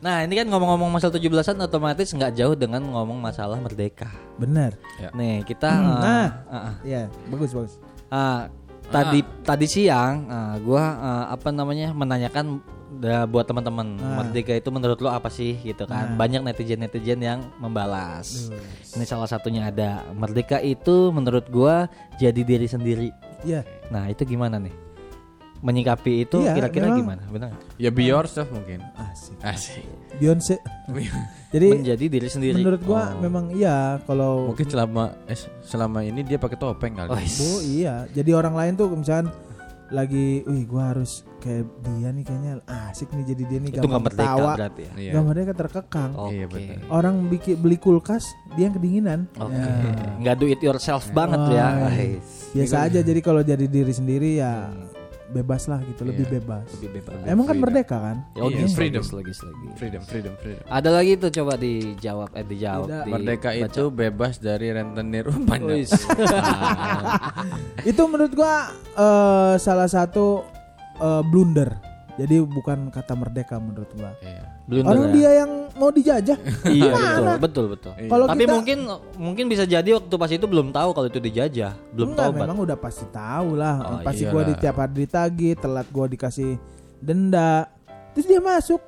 Nah, 0.00 0.24
ini 0.24 0.32
kan 0.32 0.48
ngomong-ngomong 0.48 0.96
masalah 0.96 1.20
17-an 1.20 1.60
otomatis 1.60 2.08
nggak 2.16 2.32
jauh 2.32 2.56
dengan 2.56 2.80
ngomong 2.80 3.20
masalah 3.20 3.60
merdeka. 3.60 4.08
Benar. 4.40 4.72
Nih, 5.12 5.44
kita 5.44 5.68
Hmm, 5.68 5.92
eh, 5.92 6.00
nah. 6.00 6.28
ah, 6.48 6.56
ah. 6.56 6.74
Iya, 6.80 7.12
bagus 7.28 7.52
bagus. 7.52 7.76
Ah, 8.08 8.48
tadi 8.88 9.20
tadi 9.44 9.66
siang 9.68 10.24
ah, 10.26 10.56
gua 10.56 10.84
ah, 10.96 11.24
apa 11.30 11.52
namanya 11.52 11.92
menanyakan 11.92 12.64
da, 12.92 13.22
buat 13.22 13.44
teman-teman 13.44 13.94
Ah. 13.96 14.18
merdeka 14.18 14.52
itu 14.52 14.68
menurut 14.68 14.98
lo 14.98 15.08
apa 15.08 15.28
sih 15.28 15.54
gitu 15.56 15.84
kan 15.84 16.10
Nah. 16.10 16.16
banyak 16.16 16.42
netizen 16.42 16.78
netizen 16.78 17.18
yang 17.18 17.40
membalas 17.56 18.50
ini 18.90 19.04
salah 19.04 19.24
satunya 19.24 19.64
ada 19.64 20.02
merdeka 20.10 20.58
itu 20.58 21.08
menurut 21.08 21.46
gua 21.46 21.86
jadi 22.16 22.40
diri 22.40 22.66
sendiri 22.66 23.08
Iya. 23.40 23.62
nah 23.88 24.04
itu 24.04 24.24
gimana 24.24 24.58
nih 24.58 24.74
menyikapi 25.60 26.24
itu 26.24 26.40
Iya, 26.40 26.56
kira-kira 26.56 26.88
memang. 26.88 26.98
gimana 26.98 27.22
benar? 27.28 27.50
Ya 27.76 27.92
be 27.92 28.00
yourself 28.02 28.48
mungkin. 28.48 28.80
Asik. 28.96 29.36
Asik. 29.40 29.84
Beyonce. 30.16 30.56
Jadi 31.52 31.66
menjadi 31.76 32.04
diri 32.08 32.28
sendiri 32.28 32.56
menurut 32.56 32.80
gua 32.80 33.12
Oh. 33.12 33.20
memang 33.20 33.52
iya 33.52 34.00
kalau 34.02 34.48
Mungkin 34.48 34.64
selama 34.64 35.12
eh, 35.26 35.36
selama 35.60 36.00
ini 36.00 36.24
dia 36.24 36.40
pakai 36.40 36.56
topeng 36.56 36.96
kali. 36.96 37.12
Oh, 37.12 37.60
iya. 37.60 38.08
Jadi 38.08 38.32
orang 38.32 38.56
lain 38.56 38.72
tuh 38.72 38.88
misalkan 38.88 39.28
lagi, 39.90 40.26
wih 40.42 40.64
gua 40.64 40.90
harus 40.90 41.12
kayak 41.38 41.64
dia 41.80 42.08
nih 42.08 42.22
kayaknya 42.22 42.52
asik 42.86 43.10
nih 43.10 43.24
jadi 43.26 43.42
dia 43.44 43.58
nih 43.58 43.68
itu 43.68 43.76
nggak 43.76 43.84
gampang 43.84 44.04
merdeka 44.04 44.22
ketawa. 44.28 44.52
berarti 44.54 44.80
ya 44.80 44.92
Iya. 44.94 45.10
Gak 45.10 45.24
merdeka 45.24 45.52
terkekang. 45.54 46.10
oke 46.12 46.30
Iya, 46.30 46.46
betul. 46.46 46.76
Orang 46.88 47.14
bikin 47.26 47.54
beli 47.56 47.76
kulkas, 47.76 48.24
dia 48.52 48.64
yang 48.64 48.74
kedinginan. 48.74 49.20
oke 49.34 49.50
Ya. 49.50 49.68
nggak 50.16 50.34
do 50.36 50.46
it 50.46 50.60
yourself 50.60 51.04
banget 51.10 51.38
Oh, 51.38 51.48
ya 51.48 51.66
iya. 51.66 51.88
Ais. 51.90 52.28
Biasa 52.50 52.76
aja 52.84 52.98
jadi 53.00 53.20
kalau 53.20 53.42
jadi 53.42 53.64
diri 53.64 53.90
sendiri 53.90 54.30
ya 54.36 54.68
bebas 55.30 55.62
lah 55.64 55.80
gitu, 55.82 56.02
lebih 56.02 56.24
Iya. 56.24 56.34
bebas. 56.36 56.66
Lebih 56.74 56.90
bebas. 56.96 57.14
Emang 57.22 57.44
kan 57.44 57.54
freedom. 57.54 57.62
merdeka 57.64 57.96
kan? 57.96 58.16
Ya, 58.30 58.40
oh, 58.40 58.48
Iya, 58.48 58.66
freedom. 58.68 59.04
logis, 59.06 59.38
logis. 59.40 59.74
Freedom, 59.74 60.02
freedom, 60.02 60.34
freedom. 60.36 60.64
Ada 60.66 60.90
lagi 60.90 61.12
tuh 61.16 61.30
coba 61.32 61.52
dijawab 61.54 62.28
eh 62.32 62.44
dijawab. 62.44 62.86
Tidak. 62.86 63.02
di- 63.02 63.12
Merdeka 63.12 63.48
baca. 63.48 63.64
itu 63.64 63.84
bebas 63.88 64.34
dari 64.36 64.68
rentenir. 64.68 65.26
Wis. 65.62 65.90
Itu 67.86 68.02
menurut 68.06 68.32
gua 68.32 68.68
eh, 68.92 69.54
salah 69.56 69.86
satu 69.86 70.44
eh, 70.96 71.22
blunder. 71.24 71.89
Jadi 72.12 72.36
bukan 72.40 72.88
kata 72.88 73.12
merdeka 73.12 73.56
menurut 73.56 73.90
gua. 73.92 74.12
Iya. 74.18 74.42
Blunder 74.64 74.88
Orang 74.88 75.04
ya? 75.04 75.12
dia 75.12 75.30
yang 75.36 75.50
mau 75.72 75.90
dijajah. 75.90 76.38
Iya 76.70 76.90
Mana? 76.90 77.36
betul 77.36 77.38
betul 77.38 77.64
betul. 77.70 77.92
Iya. 77.96 78.08
Kalau 78.08 78.26
Tapi 78.26 78.40
kita- 78.40 78.54
mungkin 78.54 78.78
mungkin 79.16 79.44
bisa 79.46 79.64
jadi 79.64 79.90
waktu 79.92 80.14
pas 80.14 80.30
itu 80.30 80.44
belum 80.44 80.68
tahu 80.70 80.90
kalau 80.90 81.06
itu 81.06 81.18
dijajah, 81.18 81.72
belum 81.90 82.08
Enggak, 82.10 82.22
tahu 82.22 82.32
memang 82.36 82.56
udah 82.60 82.76
pasti 82.76 83.04
tahu 83.08 83.48
lah. 83.54 83.74
Oh, 83.80 83.98
pasti 84.00 84.22
iyalah. 84.22 84.32
gua 84.32 84.42
di 84.44 84.54
tiap 84.56 84.76
hari 84.76 84.94
ditagih, 84.98 85.52
telat 85.54 85.86
gua 85.88 86.06
dikasih 86.06 86.58
denda. 86.98 87.66
Terus 88.10 88.26
dia 88.26 88.38
masuk. 88.38 88.80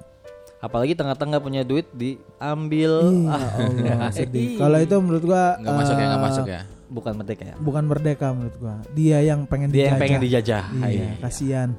Apalagi 0.59 0.95
tengah-tengah 0.95 1.39
punya 1.39 1.63
duit 1.63 1.91
diambil. 1.91 2.93
Iya, 3.03 3.29
Ah, 3.29 3.49
Allah, 3.99 4.11
sedih. 4.11 4.55
Kalau 4.57 4.79
itu 4.79 4.95
menurut 4.97 5.25
gua 5.25 5.57
Nggak 5.57 5.75
masuk 5.77 5.95
ya, 5.95 6.05
nggak 6.05 6.15
eh, 6.15 6.25
masuk 6.25 6.45
ya. 6.47 6.61
bukan 6.87 7.13
merdeka 7.17 7.43
ya. 7.45 7.55
Bukan 7.57 7.83
merdeka 7.85 8.27
menurut 8.31 8.57
gua. 8.57 8.75
Dia 8.93 9.19
yang 9.21 9.43
pengen 9.45 9.69
Dia 9.69 9.91
yang 9.91 9.97
dijajah. 9.97 10.01
pengen 10.01 10.21
dijajah. 10.21 10.65
Iya, 10.73 10.87
Iya. 10.89 11.09
kasihan. 11.19 11.71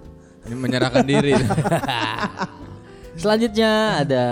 Ini 0.43 0.55
menyerahkan 0.55 1.05
diri. 1.07 1.33
Selanjutnya 3.21 4.01
ada 4.03 4.23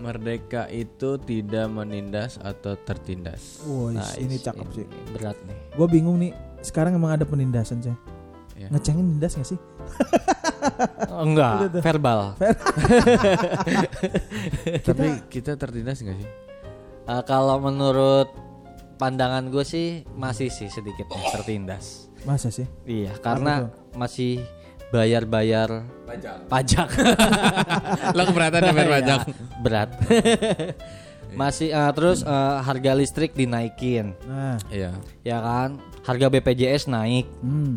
Merdeka 0.00 0.64
itu 0.72 1.20
tidak 1.20 1.68
menindas 1.68 2.40
atau 2.40 2.72
tertindas. 2.72 3.60
Woi, 3.68 4.00
Nice. 4.00 4.16
ini 4.16 4.40
cakep 4.40 4.68
sih. 4.72 4.86
berat 5.12 5.36
nih. 5.44 5.56
Gua 5.76 5.84
bingung 5.84 6.16
nih. 6.16 6.32
Sekarang 6.64 6.96
emang 6.96 7.12
ada 7.12 7.28
penindasan, 7.28 7.84
coy. 7.84 7.92
Iya. 8.56 8.68
Ngecengin 8.72 9.04
nindas 9.04 9.36
gak 9.36 9.48
sih? 9.48 9.60
Enggak, 11.08 11.72
verbal. 11.84 12.36
Tapi 14.88 15.06
kita 15.32 15.56
tertindas 15.56 16.00
nggak 16.00 16.16
sih? 16.20 16.28
Eh, 17.08 17.22
kalau 17.24 17.56
menurut 17.60 18.28
pandangan 19.00 19.48
gue 19.48 19.64
sih 19.64 20.04
masih 20.12 20.52
sih 20.52 20.68
sedikit 20.68 21.08
tertindas. 21.32 22.12
Masa 22.28 22.52
sih? 22.52 22.68
Iya, 22.84 23.16
karena 23.24 23.72
masih 23.96 24.44
bayar-bayar 24.90 25.86
Pajak. 26.04 26.36
pajak. 26.50 26.88
Lo 28.18 28.22
keberatan 28.26 28.60
ya 28.60 28.72
bayar 28.74 28.90
pajak? 28.98 29.20
Berat. 29.62 29.90
masih 31.40 31.70
eh, 31.70 31.90
terus 31.94 32.26
eh, 32.26 32.56
harga 32.60 32.90
listrik 32.92 33.32
dinaikin, 33.32 34.18
Nah, 34.26 34.58
Iya. 34.66 34.90
ya 35.22 35.38
kan? 35.38 35.78
Harga 36.02 36.26
BPJS 36.28 36.90
naik. 36.90 37.30
hmm. 37.38 37.74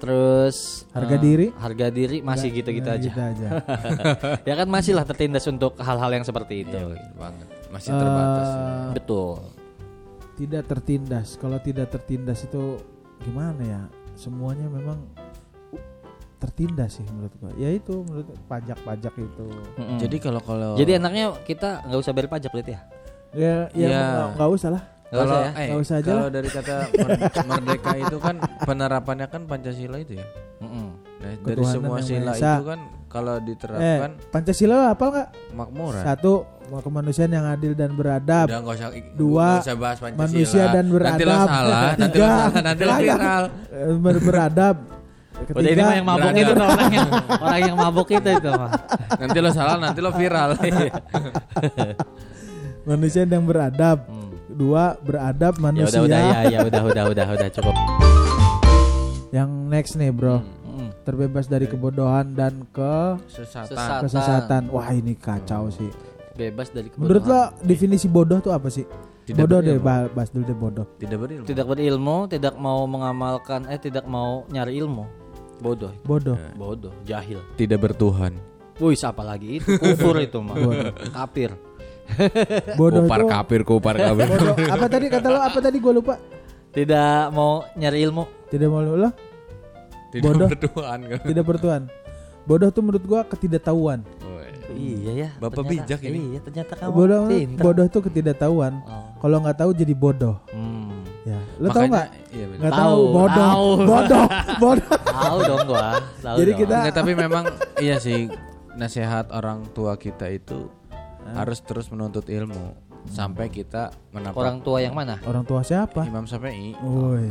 Terus 0.00 0.88
Harga 0.90 1.14
eh, 1.14 1.20
diri? 1.20 1.46
Harga 1.54 1.86
diri 1.86 2.18
masih 2.24 2.50
gitu-gitu 2.50 2.88
aja. 2.90 3.06
gitu 3.06 3.22
aja. 3.22 3.48
ya 4.48 4.54
kan 4.58 4.66
masih 4.66 4.98
lah 4.98 5.06
tertindas 5.06 5.46
untuk 5.46 5.78
hal-hal 5.78 6.10
yang 6.10 6.24
seperti 6.26 6.66
itu. 6.66 6.74
Iya 6.74 7.12
banget. 7.14 7.46
Masih 7.70 7.90
terbatas. 7.94 8.48
Eh, 8.50 8.92
Betul. 8.98 9.36
tidak 10.34 10.64
tertindas. 10.66 11.28
Kalau 11.38 11.58
tidak 11.62 11.86
tertindas 11.92 12.42
itu 12.42 12.82
gimana 13.22 13.62
ya? 13.62 13.82
Semuanya 14.18 14.66
memang 14.66 14.98
uh, 15.14 15.21
tertindas 16.42 16.90
sih 16.92 17.06
menurut 17.06 17.30
gua. 17.38 17.50
Ya 17.54 17.70
itu 17.70 18.02
menurut 18.02 18.26
pajak-pajak 18.44 19.14
itu. 19.14 19.46
Mm-mm. 19.76 19.96
Jadi 19.96 20.16
kalau 20.18 20.40
kalau 20.40 20.74
Jadi 20.74 20.98
enaknya 20.98 21.38
kita 21.40 21.86
nggak 21.86 22.00
usah 22.00 22.10
bayar 22.10 22.28
pajak 22.28 22.50
berarti 22.50 22.72
ya? 22.72 22.80
Ya 23.32 23.54
ya 23.72 23.86
Ya. 23.88 24.00
nggak- 24.02 24.30
nggak 24.36 24.50
usah 24.52 24.70
lah. 24.70 24.82
Nggak 25.04 25.20
kalau 25.20 25.36
usah 25.36 25.44
ya? 25.44 25.52
eh, 25.62 25.76
usah 25.78 25.96
aja 25.98 26.10
kalau 26.10 26.28
dari 26.28 26.48
kata 26.48 26.74
mer- 26.96 27.20
merdeka 27.46 27.92
itu 27.96 28.16
kan 28.18 28.34
penerapannya 28.62 29.26
kan 29.26 29.42
Pancasila 29.44 29.96
itu 29.96 30.12
ya. 30.14 30.26
Mm-mm. 30.58 30.86
Nah, 31.22 31.30
dari 31.38 31.38
Ketuhanan 31.54 31.72
semua 31.72 31.98
sila 32.00 32.32
itu 32.32 32.64
kan 32.64 32.80
kalau 33.06 33.34
Eh, 33.34 33.42
diterapkan 33.44 34.10
Pancasila 34.28 34.76
apa 34.88 35.04
nggak? 35.06 35.28
makmuran. 35.52 36.02
Satu, 36.02 36.32
kemanusiaan 36.72 37.28
yang 37.30 37.44
adil 37.44 37.72
dan 37.72 37.92
beradab. 37.92 38.46
Udah 38.46 38.58
nggak 38.58 38.74
usah 38.74 38.88
Dua, 39.12 39.48
usah 39.60 39.76
bahas 39.76 39.98
Pancasila. 39.98 40.22
manusia 40.24 40.64
dan 40.66 40.84
Nanti 40.84 40.88
lo 40.88 40.96
beradab. 41.28 41.46
salah, 41.46 41.82
nanti 41.92 42.00
lo 42.00 42.08
Tiga, 42.08 42.30
salah, 42.32 42.62
nanti 42.64 42.82
lo 42.82 42.92
viral. 42.96 43.44
Eh, 43.68 43.94
ber- 43.94 44.22
beradab. 44.22 44.76
Udah 45.50 45.68
ini 45.68 45.80
mah 45.80 45.94
yang 45.94 46.06
mabuk 46.06 46.30
itu 46.32 46.52
orang 46.54 46.90
yang 46.90 47.08
orang 47.36 47.60
yang 47.60 47.76
mabuk 47.76 48.08
itu 48.08 48.28
itu 48.30 48.48
mah. 48.50 48.70
nanti 49.18 49.38
lo 49.38 49.50
salah, 49.50 49.76
nanti 49.76 49.98
lo 49.98 50.10
viral. 50.10 50.50
Manusia 52.82 53.22
yang 53.22 53.44
beradab. 53.46 53.98
Hmm. 54.06 54.30
Dua, 54.52 55.00
beradab 55.00 55.56
Ya 55.56 55.60
manusia. 55.60 55.96
udah 55.96 56.02
udah 56.04 56.20
ya 56.20 56.40
ya 56.44 56.58
udah 56.60 56.82
udah 56.84 57.04
udah 57.08 57.26
udah 57.32 57.48
cukup. 57.48 57.76
Yang 59.32 59.50
next 59.72 59.92
nih, 59.96 60.12
Bro. 60.12 60.44
Mm. 60.62 60.88
Terbebas 61.02 61.48
dari 61.48 61.64
kebodohan 61.64 62.36
dan 62.36 62.68
ke 62.68 63.16
Sesatan. 63.26 63.66
Sesat. 63.66 64.00
kesesatan. 64.04 64.62
Wah, 64.68 64.92
ini 64.92 65.16
kacau 65.16 65.72
sih. 65.72 65.88
Bebas 66.32 66.68
dari 66.68 66.92
Menurut 66.94 67.24
kebodohan. 67.24 67.56
lo 67.56 67.64
definisi 67.64 68.06
bodoh 68.06 68.38
tuh 68.38 68.52
apa 68.52 68.68
sih? 68.68 68.84
Tidak 69.22 69.38
bodoh 69.38 69.62
deh, 69.62 69.78
berilmu. 69.78 69.86
bah- 69.86 70.10
bahas 70.12 70.28
dulu 70.28 70.44
deh 70.44 70.58
bodoh. 70.58 70.86
Tidak 70.98 71.16
berilmu. 71.16 71.46
tidak 71.46 71.64
berilmu, 71.64 72.16
tidak 72.26 72.54
mau 72.58 72.82
mengamalkan 72.84 73.70
eh 73.70 73.78
tidak 73.78 74.04
mau 74.04 74.44
nyari 74.50 74.76
ilmu. 74.76 75.06
Bodoh. 75.62 75.92
Bodoh. 76.02 76.36
Bodoh, 76.54 76.92
jahil. 77.02 77.38
Tidak 77.54 77.78
bertuhan. 77.78 78.34
Wih, 78.76 78.98
apa 78.98 79.22
lagi 79.22 79.62
itu? 79.62 79.78
Kufur 79.78 80.18
itu 80.18 80.42
mah. 80.42 80.58
Kafir. 81.14 81.54
Bodoh 82.74 83.06
Kupar 83.06 83.20
tuh. 83.22 83.28
kapir, 83.30 83.60
kupar 83.62 83.94
kapir. 84.02 84.26
Bodoh. 84.26 84.54
Apa 84.58 84.86
tadi 84.86 85.06
kata 85.06 85.28
lo? 85.28 85.38
Apa 85.40 85.58
tadi 85.58 85.78
gue 85.78 85.92
lupa. 85.94 86.18
Tidak 86.72 87.30
mau 87.30 87.62
nyari 87.72 87.98
ilmu. 88.02 88.24
Tidak 88.50 88.66
mau 88.66 88.82
lo? 88.82 89.10
Tidak 90.10 90.24
Bodoh. 90.24 90.48
bertuhan. 90.48 90.98
kan. 91.06 91.20
Tidak 91.22 91.44
bertuhan. 91.46 91.82
Bodoh 92.42 92.68
tuh 92.68 92.82
menurut 92.82 93.04
gua 93.06 93.22
ketidaktahuan. 93.22 94.02
Woi. 94.20 94.50
Iya 94.74 95.12
ya. 95.14 95.28
Bapak 95.38 95.62
ternyata- 95.62 95.86
bijak 95.86 96.00
ini. 96.02 96.18
Iya, 96.26 96.40
ternyata 96.42 96.72
kamu 96.74 96.90
bodoh 96.90 97.22
bodoh 97.56 97.86
tuh 97.86 98.02
ketidaktahuan. 98.02 98.72
Oh. 98.82 99.14
Kalau 99.20 99.38
nggak 99.38 99.56
tahu 99.56 99.70
jadi 99.72 99.94
bodoh. 99.94 100.36
Hmm. 100.50 101.01
Ya, 101.22 101.38
lo 101.56 101.70
tau 101.70 101.86
nggak? 101.86 102.08
Iya. 102.28 102.44
Nggak 102.52 102.72
Tahu. 102.72 102.98
Bodoh. 103.08 103.30
tahu. 103.30 103.68
Bodoh. 103.90 104.26
Bodoh. 104.58 104.90
Tahu 105.04 105.38
dong 105.40 105.60
gua. 105.64 105.88
Tahu 106.18 106.36
Jadi 106.36 106.50
dong. 106.50 106.60
kita- 106.60 106.78
Enggak, 106.80 106.94
tapi 106.94 107.12
memang 107.14 107.44
iya 107.78 107.96
sih 107.96 108.26
nasihat 108.72 109.30
orang 109.30 109.62
tua 109.70 109.94
kita 109.94 110.26
itu 110.26 110.66
harus 111.28 111.60
terus 111.60 111.86
menuntut 111.88 112.26
ilmu 112.26 112.74
sampai 113.04 113.46
kita 113.48 113.94
menapak 114.10 114.34
orang 114.36 114.58
tua 114.60 114.78
yang 114.78 114.92
mana? 114.92 115.22
Orang 115.22 115.42
tua 115.42 115.62
siapa? 115.62 116.02
Imam 116.02 116.24
Syafi'i. 116.24 116.74
Woi, 116.76 117.30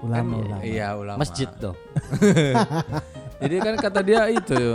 Kan, 0.00 0.02
ulama 0.02 0.34
ulama. 0.40 0.60
iya 0.60 0.88
ulama. 0.92 1.18
Masjid 1.18 1.46
dong. 1.54 1.78
Jadi 3.40 3.56
kan 3.56 3.74
kata 3.78 4.00
dia 4.00 4.26
itu 4.28 4.74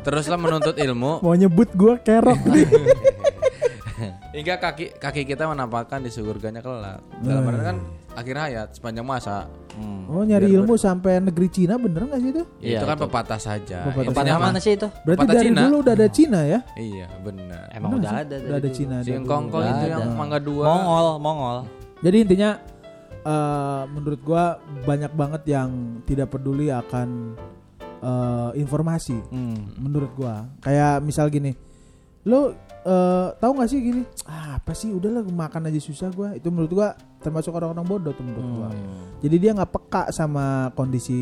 teruslah 0.00 0.36
menuntut 0.36 0.74
ilmu 0.74 1.18
Mau 1.20 1.32
nyebut 1.32 1.72
gua 1.72 1.96
kerok 1.96 2.38
nih. 2.44 2.66
hingga 4.30 4.54
kaki 4.56 4.96
kaki 4.96 5.22
kita 5.24 5.44
menampakkan 5.44 6.00
di 6.00 6.08
surganya 6.08 6.60
kelak. 6.60 7.02
Dalam 7.18 7.42
arti 7.44 7.62
kan 7.64 7.76
akhir 8.12 8.34
hayat 8.36 8.68
sepanjang 8.72 9.02
masa. 9.02 9.50
Hmm. 9.70 10.02
Oh 10.06 10.22
nyari 10.22 10.50
ilmu 10.50 10.74
sampai 10.74 11.18
negeri 11.18 11.46
Cina 11.46 11.78
bener 11.78 12.02
nggak 12.04 12.20
sih 12.20 12.30
itu? 12.30 12.42
Ya, 12.58 12.66
Iya, 12.66 12.76
itu 12.76 12.86
kan 12.86 12.96
itu. 12.96 13.04
pepatah 13.06 13.40
saja. 13.40 13.78
Pepatah 13.86 14.10
Pepatah 14.10 14.38
mana 14.38 14.58
sih 14.58 14.74
itu? 14.74 14.86
Berarti 15.02 15.20
Pepatah 15.20 15.34
dari 15.36 15.46
Cina. 15.46 15.60
dulu 15.60 15.76
udah 15.78 15.94
ada 15.94 16.08
Cina 16.10 16.40
ya? 16.42 16.58
Iya 16.74 17.06
benar. 17.22 17.64
Emang 17.70 17.90
udah 17.96 18.10
ada 18.18 18.34
Udah 18.36 18.58
ada 18.58 18.70
Cina. 18.70 18.96
Si 19.00 19.10
dulu. 19.10 19.22
itu 19.22 19.86
yang 19.86 20.02
ada. 20.02 20.14
mangga 20.14 20.38
dua. 20.38 20.64
Mongol, 20.66 21.06
Mongol. 21.18 21.58
Jadi 22.00 22.16
intinya 22.20 22.50
eh, 23.22 23.82
menurut 23.86 24.20
gua 24.20 24.44
banyak 24.82 25.12
banget 25.12 25.42
yang 25.46 25.70
tidak 26.02 26.30
peduli 26.30 26.68
akan 26.68 27.38
eh, 28.00 28.50
informasi. 28.56 29.16
Hmm. 29.30 29.70
Menurut 29.78 30.10
gua 30.14 30.50
kayak 30.60 30.98
misal 31.00 31.30
gini, 31.30 31.54
lo 32.30 32.54
eh, 32.80 33.28
tahu 33.36 33.52
nggak 33.52 33.68
sih 33.68 33.78
gini? 33.82 34.02
Ah, 34.24 34.56
apa 34.56 34.72
sih? 34.72 34.88
Udahlah 34.88 35.20
makan 35.26 35.66
aja 35.66 35.76
susah 35.76 36.08
gua. 36.10 36.32
Itu 36.32 36.48
menurut 36.48 36.70
gua 36.70 36.88
termasuk 37.18 37.52
orang-orang 37.52 37.84
bodoh 37.84 38.12
tuh 38.14 38.22
menurut 38.22 38.46
gua. 38.56 38.68
Jadi 39.20 39.36
dia 39.36 39.50
nggak 39.52 39.68
peka 39.68 40.02
sama 40.10 40.70
kondisi 40.72 41.18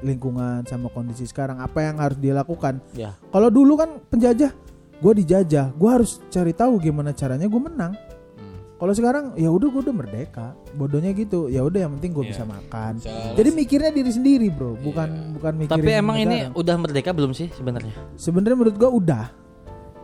lingkungan, 0.00 0.64
sama 0.64 0.88
kondisi 0.88 1.22
sekarang. 1.22 1.60
Apa 1.60 1.84
yang 1.84 2.00
harus 2.00 2.16
dia 2.16 2.34
lakukan? 2.34 2.82
Ya. 2.90 3.14
Kalau 3.28 3.46
dulu 3.48 3.76
kan 3.76 4.02
penjajah, 4.02 4.50
gue 4.96 5.12
dijajah, 5.14 5.70
gue 5.70 5.90
harus 5.92 6.18
cari 6.26 6.50
tahu 6.50 6.80
gimana 6.80 7.12
caranya 7.12 7.46
gue 7.46 7.60
menang. 7.60 7.94
Hmm. 8.34 8.58
Kalau 8.74 8.90
sekarang 8.90 9.24
ya 9.38 9.46
udah 9.46 9.68
gue 9.70 9.82
udah 9.86 9.94
merdeka, 9.94 10.46
bodohnya 10.74 11.14
gitu. 11.14 11.46
Ya 11.46 11.62
udah 11.62 11.86
yang 11.86 11.94
penting 11.94 12.18
gue 12.18 12.24
Iya. 12.26 12.30
bisa 12.34 12.42
makan. 12.42 12.92
Soalnya- 12.98 13.36
Jadi 13.38 13.50
mikirnya 13.54 13.90
diri 13.94 14.10
sendiri 14.10 14.50
bro, 14.50 14.74
bukan 14.74 15.38
bukan 15.38 15.52
mikirin. 15.54 15.78
Tapi 15.78 15.90
emang 15.94 16.16
ini 16.18 16.50
negara. 16.50 16.58
udah 16.58 16.74
merdeka 16.82 17.10
belum 17.14 17.30
sih 17.30 17.46
sebenarnya? 17.54 17.94
sebenarnya 18.18 18.56
menurut 18.58 18.74
gue 18.74 18.90
udah, 18.90 19.24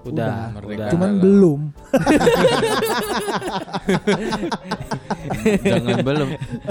Udah, 0.02 0.50
Merdeka. 0.50 0.74
udah. 0.74 0.88
cuman 0.90 1.08
Adalah- 1.08 1.22
belum. 1.22 1.60
Jangan 5.62 5.98
belum. 6.02 6.28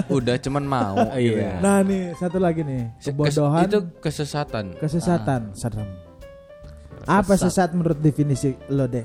Udah 0.10 0.36
cuman 0.38 0.64
mau. 0.66 0.96
Iya. 1.16 1.38
ya. 1.38 1.54
Nah 1.60 1.78
nih 1.82 2.02
satu 2.16 2.38
lagi 2.38 2.62
nih 2.62 2.82
Se- 2.98 3.10
kes- 3.10 3.14
kebodohan, 3.14 3.64
itu 3.66 3.80
kesesatan. 4.00 4.66
kesesatan, 4.76 5.42
serem. 5.54 5.88
Apa 7.02 7.34
sesat 7.34 7.72
menurut 7.72 7.98
definisi 7.98 8.54
lo 8.68 8.86
deh? 8.86 9.04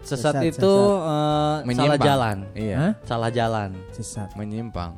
Sesat, 0.00 0.32
Sesat, 0.32 0.42
itu 0.46 0.64
eh, 0.64 1.00
salah 1.00 1.64
Menyimpang. 1.64 2.00
jalan. 2.00 2.36
Iya. 2.52 2.76
Hah? 2.76 2.92
Salah 3.02 3.30
jalan. 3.30 3.70
Sesat, 3.90 4.28
Menyimpang. 4.34 4.92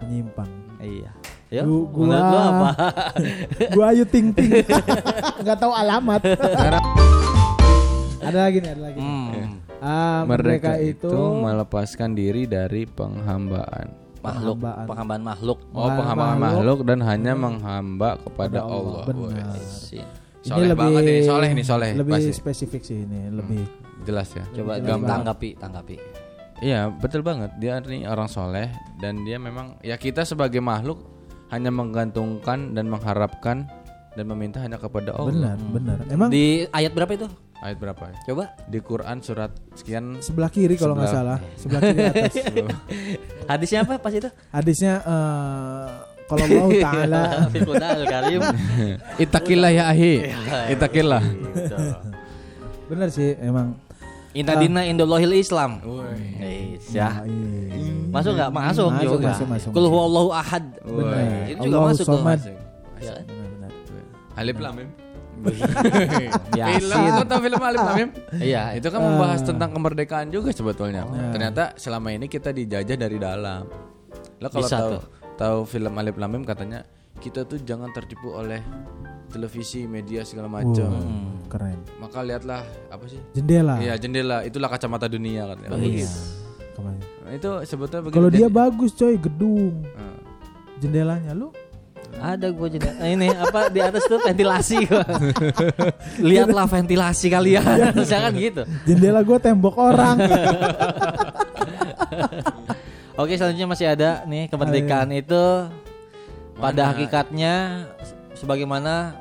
menyimpang. 0.00 0.50
Iya. 0.78 1.10
Ya, 1.46 1.62
Lu- 1.62 1.86
gua- 1.86 2.10
menurut 2.10 2.26
lu 2.26 2.38
apa? 2.40 2.70
Gua 3.76 3.84
ayu 3.88 4.04
ting 4.04 4.32
ting, 4.32 4.50
nggak 5.38 5.54
tahu 5.54 5.70
alamat. 5.70 6.20
Ada 8.32 8.40
lagi 8.42 8.58
nih, 8.58 8.70
ada 8.70 8.82
lagi. 8.82 8.98
nih. 8.98 9.06
Hmm. 9.06 9.52
Ah, 9.78 10.20
Merdeka 10.24 10.72
merdeka, 10.72 10.72
itu 10.80 11.12
melepaskan 11.36 12.10
diri 12.12 12.42
dari 12.44 12.82
penghambaan. 12.84 13.86
Makhluk, 14.18 14.54
Penghambaan. 14.56 14.86
penghambaan 14.86 15.22
makhluk. 15.24 15.58
Oh, 15.70 15.82
penghambaan 15.84 16.36
makhluk. 16.36 16.46
makhluk 16.46 16.78
dan 16.86 16.98
hanya 17.02 17.32
menghamba 17.34 18.10
kepada 18.16 18.58
Pada 18.58 18.60
Allah, 18.64 18.78
Allah. 18.78 19.04
benar. 19.04 19.46
Woi. 19.52 19.66
Sih. 19.66 20.04
Soleh 20.42 20.74
banget 20.74 21.02
ini, 21.04 21.20
soleh 21.22 21.48
ini, 21.50 21.62
soleh. 21.62 21.90
Lebih 21.92 22.14
Pasti. 22.16 22.32
spesifik 22.32 22.82
sih 22.82 22.98
ini, 23.00 23.30
lebih. 23.30 23.62
Jelas 24.02 24.30
ya. 24.30 24.42
Coba 24.52 24.78
Jelas 24.78 24.98
tanggapi, 24.98 25.50
tanggapi. 25.54 25.96
Iya, 26.58 26.90
betul 26.92 27.22
banget. 27.22 27.50
Dia 27.58 27.78
ini 27.80 28.06
orang 28.06 28.26
soleh 28.26 28.70
dan 28.98 29.22
dia 29.22 29.38
memang 29.38 29.78
ya 29.80 29.94
kita 29.94 30.22
sebagai 30.22 30.58
makhluk 30.58 31.02
hanya 31.50 31.70
menggantungkan 31.70 32.74
dan 32.74 32.86
mengharapkan 32.86 33.66
dan 34.14 34.24
meminta 34.24 34.58
hanya 34.58 34.78
kepada 34.78 35.10
Allah. 35.12 35.30
Benar, 35.30 35.56
benar. 35.70 35.96
Emang 36.06 36.30
Di 36.30 36.66
ayat 36.70 36.94
berapa 36.94 37.10
itu? 37.12 37.26
Ayat 37.62 37.78
berapa 37.78 38.04
ya? 38.10 38.16
Coba. 38.26 38.44
Di 38.66 38.78
Quran 38.82 39.22
surat 39.22 39.54
sekian 39.78 40.18
sebelah 40.18 40.50
kiri 40.50 40.74
kalau 40.74 40.98
nggak 40.98 41.14
salah, 41.14 41.38
sebelah 41.54 41.80
kiri 41.80 42.00
atas. 42.10 42.34
Hadisnya 43.54 43.78
apa 43.86 44.02
pas 44.02 44.10
itu? 44.10 44.26
Hadisnya 44.50 44.98
eh, 44.98 45.86
kalau 46.26 46.42
Allah 46.50 46.80
Taala 46.82 47.22
al-Karim. 48.02 48.40
Itakillah 49.14 49.70
ya 49.70 49.84
ahi. 49.94 50.26
Itakillah. 50.74 51.22
Benar 52.90 53.08
sih 53.14 53.38
emang. 53.38 53.78
Inna 54.34 54.58
dina 54.58 54.82
indallahil 54.82 55.38
Islam. 55.38 55.78
Ya. 56.90 57.22
Ah, 57.22 57.22
iya. 57.28 57.92
Masuk 58.10 58.32
nggak? 58.34 58.50
Masuk, 58.50 58.88
Masuk, 58.90 59.12
juga. 59.20 59.28
masuk, 59.28 59.46
masuk, 59.48 59.70
Kul 59.70 59.86
huwallahu 59.86 60.30
ahad. 60.34 60.64
Benar. 60.82 61.46
Ini 61.46 61.58
juga 61.62 61.78
masuk 61.84 62.04
tuh. 62.10 62.18
Somad. 62.18 62.40
Ya 62.98 63.12
kan? 63.22 63.24
Alif 64.34 64.56
Lam 64.58 64.74
Mim. 64.82 64.88
Film, 66.78 67.00
kau 67.18 67.26
tahu 67.26 67.40
film 67.42 67.60
Alif 67.60 67.80
Lam 67.82 67.94
Mim? 67.96 68.10
Iya. 68.38 68.62
Itu 68.78 68.88
kan 68.92 69.00
membahas 69.02 69.40
tentang 69.42 69.70
kemerdekaan 69.74 70.28
juga 70.30 70.54
sebetulnya. 70.54 71.06
Ternyata 71.34 71.74
selama 71.76 72.14
ini 72.14 72.26
kita 72.30 72.54
dijajah 72.54 72.96
dari 72.96 73.18
dalam. 73.18 73.66
Lo 74.42 74.48
kalau 74.50 74.68
tahu 74.68 74.90
tahu 75.38 75.58
film 75.66 75.92
Alif 75.98 76.16
Lam 76.18 76.30
Mim 76.34 76.44
katanya 76.44 76.86
kita 77.22 77.46
tuh 77.46 77.62
jangan 77.62 77.90
tertipu 77.94 78.34
oleh 78.34 78.58
televisi, 79.30 79.88
media 79.88 80.26
segala 80.26 80.50
macam. 80.50 80.90
Hmm, 80.92 81.48
keren. 81.48 81.78
Maka 81.96 82.20
lihatlah 82.20 82.62
apa 82.92 83.04
sih? 83.08 83.18
Jendela. 83.32 83.80
Iya 83.80 83.96
jendela, 83.96 84.44
itulah 84.44 84.68
kacamata 84.68 85.08
dunia 85.08 85.48
katanya. 85.48 85.70
Oh, 85.72 85.80
iya. 85.80 86.10
Kemarin. 86.76 87.00
Nah, 87.00 87.32
itu 87.32 87.50
sebetulnya. 87.64 88.12
Kalau 88.12 88.28
dia 88.28 88.48
bagus 88.52 88.92
coy, 88.92 89.16
gedung. 89.16 89.86
Nah, 89.96 90.12
Jendelanya 90.82 91.30
lu 91.30 91.54
Ada 92.20 92.52
gue 92.52 92.68
jadi 92.78 92.88
nah, 92.92 93.08
ini 93.08 93.28
apa 93.32 93.72
di 93.72 93.80
atas 93.80 94.04
tuh 94.04 94.20
ventilasi 94.20 94.84
gua. 94.84 95.02
Lihatlah 96.28 96.66
ventilasi 96.68 97.26
kalian. 97.32 97.64
Misalkan 98.00 98.32
gitu. 98.36 98.62
jendela 98.84 99.24
gua 99.24 99.38
tembok 99.40 99.74
orang. 99.80 100.20
Oke, 103.20 103.36
selanjutnya 103.36 103.68
masih 103.68 103.86
ada 103.92 104.24
nih 104.24 104.48
kemerdekaan 104.48 105.12
itu 105.12 105.68
pada 106.56 106.82
Mana? 106.82 106.90
hakikatnya 106.96 107.54
se- 108.00 108.16
sebagaimana 108.40 109.12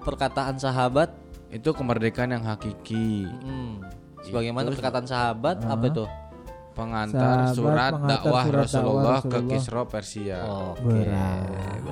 perkataan 0.00 0.56
sahabat 0.56 1.12
itu 1.52 1.70
kemerdekaan 1.70 2.32
yang 2.34 2.44
hakiki. 2.44 3.28
Hmm. 3.28 3.84
Sebagaimana 4.24 4.72
perkataan 4.72 5.06
sahabat 5.06 5.60
apa 5.60 5.84
itu? 5.86 6.04
Pengantar 6.74 7.54
Sahabat, 7.54 7.54
surat 7.54 7.92
pengantar 7.94 8.10
dakwah 8.10 8.42
surat 8.42 8.62
Rasulullah, 8.66 8.90
dakwah 8.90 9.20
ke 9.22 9.28
Rasulullah. 9.30 9.50
Kisra 9.54 9.82
Persia. 9.86 10.38
Oke. 10.42 10.82
Berat. 10.82 11.83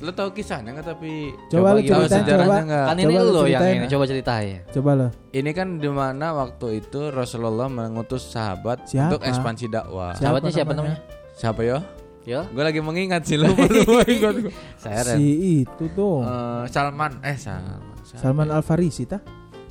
Lo 0.00 0.10
tahu 0.10 0.34
kisahnya 0.34 0.74
nggak 0.74 0.88
tapi 0.90 1.30
Coba 1.46 1.74
lu 1.74 1.80
gimana? 1.80 2.02
ceritain 2.02 2.10
coba. 2.10 2.26
sejarahnya 2.26 2.60
nggak? 2.64 2.84
Kan 2.84 2.96
ini 2.96 3.04
Coba 3.14 3.22
lo 3.30 3.42
yang 3.44 3.62
ini 3.64 3.86
coba 3.86 4.04
ceritain. 4.04 4.58
Coba 4.68 4.90
lo. 4.94 5.06
Ini 5.30 5.50
kan 5.50 5.68
di 5.78 5.86
mana 5.88 6.26
waktu 6.34 6.66
itu 6.76 7.00
Rasulullah 7.08 7.68
mengutus 7.68 8.22
sahabat 8.26 8.84
Siapa? 8.84 9.06
untuk 9.08 9.20
ekspansi 9.22 9.64
dakwah. 9.68 10.10
Siapa 10.12 10.20
Sahabatnya 10.20 10.50
siapa 10.50 10.72
namanya? 10.72 10.96
namanya? 10.98 11.32
Siapa 11.34 11.60
yo? 11.62 11.78
Yo. 12.24 12.40
Gue 12.50 12.64
lagi 12.64 12.80
mengingat 12.80 13.22
sih 13.22 13.36
lo 13.36 13.52
baru 13.52 13.80
ingat 14.08 14.34
gua. 14.40 14.52
Saya 14.74 15.14
Si 15.14 15.24
itu 15.60 15.84
tuh. 15.92 16.24
Eh, 16.24 16.64
Salman, 16.68 17.20
eh 17.20 17.36
Salman. 17.36 17.78
Salman. 18.00 18.18
Salman 18.18 18.48
Al 18.50 18.62
Farisi 18.62 19.04
tah? 19.04 19.20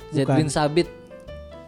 Zaid 0.08 0.30
bin 0.30 0.46
Sabit. 0.46 0.86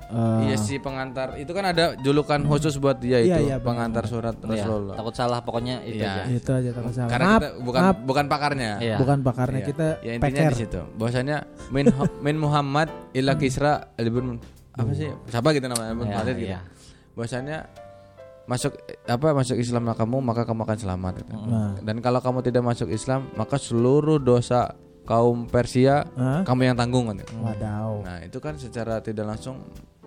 Eh, 0.07 0.41
Iya 0.45 0.57
sih 0.57 0.79
pengantar. 0.79 1.35
Itu 1.35 1.51
kan 1.51 1.67
ada 1.67 1.95
julukan 1.97 2.39
khusus 2.45 2.77
buat 2.77 2.97
dia 2.97 3.19
itu, 3.19 3.29
Iya, 3.29 3.39
iya, 3.43 3.57
pengantar 3.59 4.07
surat 4.07 4.39
Ya, 4.39 4.63
Rasulullah. 4.63 4.95
takut 4.95 5.13
salah 5.13 5.39
pokoknya 5.41 5.83
itu 5.83 5.99
Iya. 5.99 6.13
aja. 6.13 6.23
Itu 6.31 6.51
aja 6.53 6.71
takut 6.71 6.93
salah. 6.93 7.11
Karena 7.11 7.27
maaf, 7.29 7.41
kita 7.41 7.49
bukan 7.59 7.81
maaf, 7.83 7.97
bukan 8.01 8.25
pakarnya. 8.27 8.73
Iya. 8.79 8.97
bukan 8.97 9.19
pakarnya 9.21 9.59
Iya. 9.59 9.67
kita 9.67 9.87
ya 10.01 10.13
intinya 10.15 10.39
peker. 10.41 10.53
di 10.53 10.59
situ. 10.61 10.81
Bahwasanya 10.95 11.37
min 11.69 11.85
min 12.25 12.37
Muhammad 12.37 12.89
ila 13.13 13.35
Kisra 13.35 13.73
ibn 13.97 14.39
apa 14.73 14.91
sih? 14.93 15.11
Siapa 15.27 15.49
gitu 15.51 15.67
namanya? 15.67 15.91
Ibn 15.91 16.05
Iya, 16.05 16.15
Khalid 16.15 16.37
gitu. 16.37 16.49
iya. 16.49 16.61
Bahwasanya 17.13 17.59
masuk 18.47 18.73
apa 19.05 19.29
masuk 19.35 19.59
Islam 19.59 19.91
kamu 19.91 20.17
maka 20.23 20.47
kamu 20.47 20.63
akan 20.63 20.79
selamat 20.79 21.13
gitu. 21.19 21.35
Nah. 21.35 21.75
Dan 21.83 21.99
kalau 21.99 22.23
kamu 22.23 22.47
tidak 22.47 22.63
masuk 22.63 22.87
Islam 22.87 23.27
maka 23.35 23.59
seluruh 23.59 24.23
dosa 24.23 24.71
kaum 25.07 25.47
Persia 25.47 26.05
Hah? 26.19 26.43
kamu 26.43 26.75
yang 26.75 26.77
tanggung 26.77 27.09
gitu. 27.15 27.25
Wadaw. 27.41 28.03
Nah, 28.03 28.19
itu 28.27 28.39
kan 28.43 28.59
secara 28.59 28.99
tidak 29.01 29.25
langsung 29.25 29.63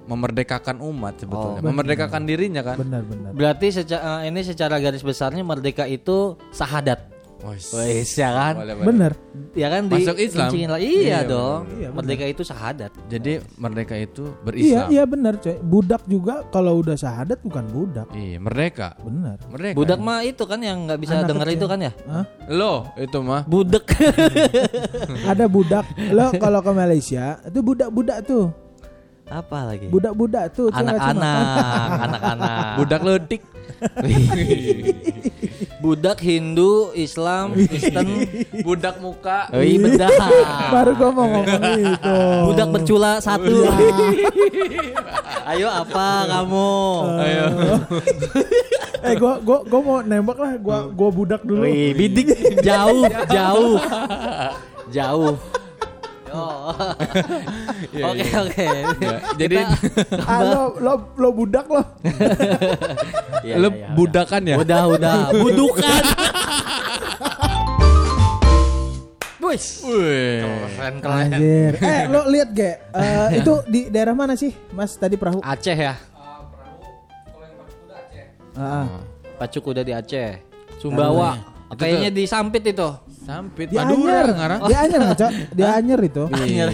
memerdekakan 0.09 0.81
umat 0.81 1.21
sebetulnya. 1.21 1.61
benar. 1.61 1.69
memerdekakan 1.69 2.21
dirinya 2.25 2.61
kan. 2.65 2.75
Benar-benar. 2.81 3.31
Berarti 3.31 3.67
secara 3.69 4.25
ini 4.25 4.41
secara 4.41 4.81
garis 4.81 5.05
besarnya 5.05 5.45
merdeka 5.45 5.85
itu 5.85 6.33
sahadat. 6.49 7.18
Wes. 7.39 7.71
Wes 7.71 8.11
ya 8.13 8.29
kan? 8.29 8.53
Boleh, 8.59 8.75
boleh. 8.75 8.85
Benar. 8.85 9.11
Ya 9.55 9.67
kan 9.69 9.87
di 9.87 9.95
Masuk 9.95 10.19
Islam? 10.19 10.51
Iya, 10.51 10.75
Iya, 10.75 11.19
dong. 11.23 11.61
Iya, 11.71 11.87
merdeka 11.89 12.25
itu 12.25 12.43
sahadat. 12.43 12.91
Jadi 13.07 13.39
merdeka 13.55 13.95
itu 13.95 14.27
Iya, 14.27 14.43
berislam. 14.43 14.87
iya 14.91 15.03
benar 15.07 15.33
coy. 15.39 15.55
Budak 15.57 16.03
juga 16.03 16.43
kalau 16.49 16.83
udah 16.83 16.93
syahadat 16.93 17.39
bukan 17.39 17.63
budak. 17.65 18.07
Iya, 18.11 18.37
merdeka. 18.37 18.99
Benar. 18.99 19.39
Merdeka. 19.47 19.75
Budak 19.75 19.99
mah 19.99 20.19
itu 20.21 20.43
kan 20.43 20.59
yang 20.59 20.83
nggak 20.83 20.99
bisa 20.99 21.13
Anak 21.15 21.31
denger 21.31 21.47
kecil. 21.47 21.57
itu 21.57 21.65
kan 21.65 21.79
ya? 21.79 21.91
Hah? 22.05 22.25
Lo 22.49 22.73
itu 22.95 23.17
mah. 23.21 23.41
Budek. 23.45 23.85
Ada 25.31 25.45
budak. 25.47 25.85
Lo 26.11 26.35
kalau 26.35 26.59
ke 26.59 26.71
Malaysia 26.71 27.39
itu 27.41 27.59
budak-budak 27.63 28.19
tuh. 28.27 28.51
Apa 29.29 29.63
lagi? 29.63 29.87
Budak-budak 29.87 30.51
tuh. 30.51 30.73
Anak-anak, 30.73 31.87
anak-anak. 32.03 32.65
Budak 32.81 33.01
ledik. 33.01 33.41
Budak 35.79 36.19
Hindu, 36.19 36.91
Islam, 36.91 37.55
Kristen. 37.55 38.27
Budak 38.67 38.99
muka. 38.99 39.47
Oh, 39.55 39.63
iya 39.63 39.79
benar. 39.79 40.11
Baru 40.75 40.91
gua 40.99 41.09
mau 41.15 41.27
ngomong 41.31 41.63
itu. 41.95 42.15
Budak 42.51 42.67
bercula 42.67 43.11
satu. 43.23 43.63
Ayo 45.49 45.71
apa 45.71 46.27
kamu? 46.27 46.71
Ayo. 47.23 47.45
eh 49.07 49.15
gua 49.15 49.39
gua 49.39 49.63
gua 49.63 49.79
mau 49.79 49.97
nembak 50.03 50.37
lah. 50.37 50.53
Gua 50.59 50.77
gua 50.91 51.09
budak 51.15 51.41
dulu. 51.47 51.63
Wih, 51.63 51.95
bidik 51.95 52.27
jauh, 52.59 53.07
jauh, 53.31 53.79
jauh. 54.91 55.35
Oh. 56.29 56.73
Oke 58.09 58.27
oke. 58.37 58.67
Ya, 59.01 59.17
jadi 59.33 59.55
Ah, 60.29 60.41
lo, 60.45 60.61
lo 60.77 60.93
lo 61.17 61.29
budak 61.33 61.65
lo. 61.65 61.81
Iya, 63.41 63.55
lo 63.57 63.69
iya, 63.73 63.77
iya, 63.81 63.87
budakan 63.97 64.41
ya? 64.45 64.55
Udah 64.61 64.81
udah. 64.93 65.15
Budukan. 65.43 66.03
Wis. 69.41 69.81
Wih. 69.81 70.45
Keren 70.77 70.95
keren. 71.01 71.17
Anjir. 71.33 71.73
Eh 71.81 72.01
lo 72.05 72.21
lihat 72.29 72.49
ge 72.53 72.71
eh, 72.93 73.41
itu 73.41 73.53
di 73.65 73.89
daerah 73.89 74.13
mana 74.13 74.37
sih 74.37 74.53
Mas 74.75 74.93
tadi 74.93 75.17
perahu? 75.17 75.41
Aceh 75.41 75.77
ya. 75.77 75.97
Ah, 78.53 78.85
ah. 78.85 78.87
Pacu 79.41 79.63
kuda 79.63 79.81
di 79.81 79.95
Aceh. 79.95 80.37
Sumbawa. 80.77 81.58
Kayaknya 81.77 82.09
di 82.09 82.23
Sampit 82.25 82.63
itu. 82.65 82.89
Sampit 83.21 83.69
Di 83.69 83.77
Madura 83.77 84.25
Anyer. 84.25 84.27
ngarang. 84.33 84.59
Di 84.65 84.73
Anyer 84.73 84.99
nggak 85.05 85.17
cok? 85.21 85.31
Di 85.53 85.63
Anyer 85.63 85.99
itu. 86.01 86.23
Iya. 86.33 86.65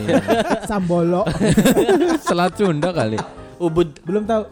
Sambolo. 0.64 1.28
Selat 2.26 2.56
Sunda 2.56 2.96
kali. 2.96 3.20
Ubud. 3.60 4.00
Belum 4.08 4.24
tahu. 4.24 4.44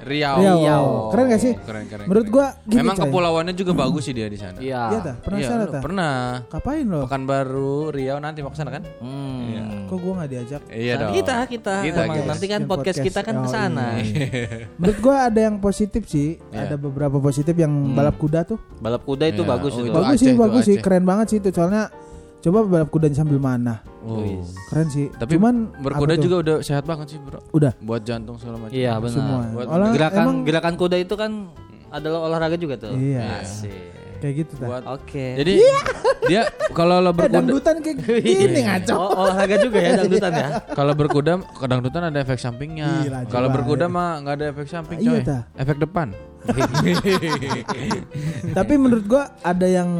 Riau. 0.00 0.36
Riau. 0.38 0.84
Keren 1.10 1.24
gak 1.28 1.40
sih? 1.40 1.54
Keren 1.56 1.84
keren. 1.86 2.04
Menurut 2.04 2.24
keren. 2.24 2.34
gua 2.34 2.46
gini 2.62 2.78
Memang 2.80 2.96
coy. 2.96 3.04
kepulauannya 3.06 3.54
juga 3.54 3.72
bagus 3.74 4.02
sih 4.02 4.12
dia 4.12 4.26
di 4.26 4.34
sana. 4.34 4.56
Iya. 4.56 4.82
Iya 4.88 4.98
tah, 5.00 5.14
pernah 5.18 5.38
Iya, 5.38 5.48
sana 5.48 5.64
tah? 5.66 5.80
Pernah. 5.80 6.16
Kapain 6.46 6.84
lo? 6.84 7.00
Pekanbaru, 7.04 7.74
Riau 7.90 8.16
nanti 8.16 8.40
mau 8.40 8.48
ke 8.48 8.56
sana 8.56 8.70
kan? 8.70 8.82
Hmm. 8.98 9.86
Kok 9.86 9.98
gua 9.98 10.12
nggak 10.18 10.30
diajak? 10.30 10.62
Iya 10.66 10.92
dong. 10.96 11.12
Kita 11.12 11.36
kita, 11.44 11.74
Kita, 11.82 12.00
emang 12.00 12.16
kita. 12.16 12.28
nanti 12.28 12.46
kan 12.46 12.60
podcast, 12.62 12.96
podcast. 12.96 13.06
kita 13.06 13.20
kan 13.20 13.34
Oh, 13.36 13.42
ke 13.42 13.48
sana. 13.48 13.86
Menurut 14.78 14.98
gua 15.00 15.16
ada 15.26 15.40
yang 15.40 15.56
positif 15.58 16.02
sih. 16.06 16.40
Iya. 16.48 16.64
Ada 16.64 16.76
beberapa 16.76 17.18
positif 17.18 17.52
yang 17.52 17.72
balap 17.92 18.16
kuda 18.16 18.46
tuh. 18.46 18.58
Balap 18.78 19.02
kuda 19.02 19.28
itu 19.28 19.42
Iya, 19.42 19.50
bagus 19.50 19.72
oh, 19.74 19.82
itu. 19.82 19.90
bagus 19.90 20.16
Aceh 20.16 20.24
sih, 20.24 20.32
bagus 20.34 20.62
sih, 20.64 20.76
keren 20.78 21.04
banget 21.04 21.26
sih 21.28 21.38
itu. 21.38 21.50
Soalnya 21.50 21.90
coba 22.40 22.64
balap 22.64 22.88
kudanya 22.88 23.16
sambil 23.16 23.36
mana. 23.36 23.84
Oh. 24.00 24.40
Keren 24.72 24.88
sih. 24.88 25.12
Tapi 25.12 25.36
Cuman 25.36 25.76
berkuda 25.76 26.16
juga 26.16 26.36
udah 26.40 26.56
sehat 26.64 26.88
banget 26.88 27.16
sih, 27.16 27.18
Bro. 27.20 27.44
udah 27.52 27.72
Buat 27.84 28.02
jantung 28.08 28.40
segala 28.40 28.56
macam. 28.66 28.72
Iya 28.72 28.96
benar. 28.96 29.12
semua. 29.12 29.40
Buat 29.52 29.66
Olah, 29.68 29.92
Gerakan 29.92 30.22
emang 30.24 30.36
gerakan 30.48 30.74
kuda 30.80 30.96
itu 30.96 31.14
kan 31.20 31.52
adalah 31.92 32.18
olahraga 32.24 32.56
juga 32.56 32.80
tuh. 32.80 32.96
Iya. 32.96 33.44
Asik. 33.44 33.99
Kayak 34.20 34.34
gitu 34.38 34.52
dah. 34.56 34.68
Buat 34.68 34.82
Oke. 34.94 35.26
Jadi 35.34 35.52
dia 36.28 36.42
kalau 36.70 37.00
lo 37.00 37.10
berkuda 37.10 37.40
dangdutan 37.40 37.74
kayak 37.80 37.96
gini 38.22 38.60
ngaco. 38.62 38.94
Oh, 38.94 39.10
olahraga 39.24 39.56
juga 39.58 39.78
ya 39.80 39.90
dangdutan 39.98 40.32
ya. 40.32 40.48
kalau 40.78 40.92
berkuda 40.92 41.32
ke 41.40 41.64
dangdutan 41.64 42.02
ada 42.06 42.18
efek 42.20 42.36
sampingnya. 42.36 42.88
Kalau 43.26 43.48
berkuda 43.48 43.88
mah 43.88 44.20
nggak 44.20 44.34
ada 44.36 44.46
efek 44.52 44.66
samping, 44.68 45.00
Iya, 45.00 45.10
coy. 45.10 45.20
tah. 45.24 45.42
efek 45.56 45.76
depan. 45.80 46.12
Tapi 48.56 48.74
menurut 48.76 49.04
gua 49.04 49.28
ada 49.40 49.66
yang 49.66 49.90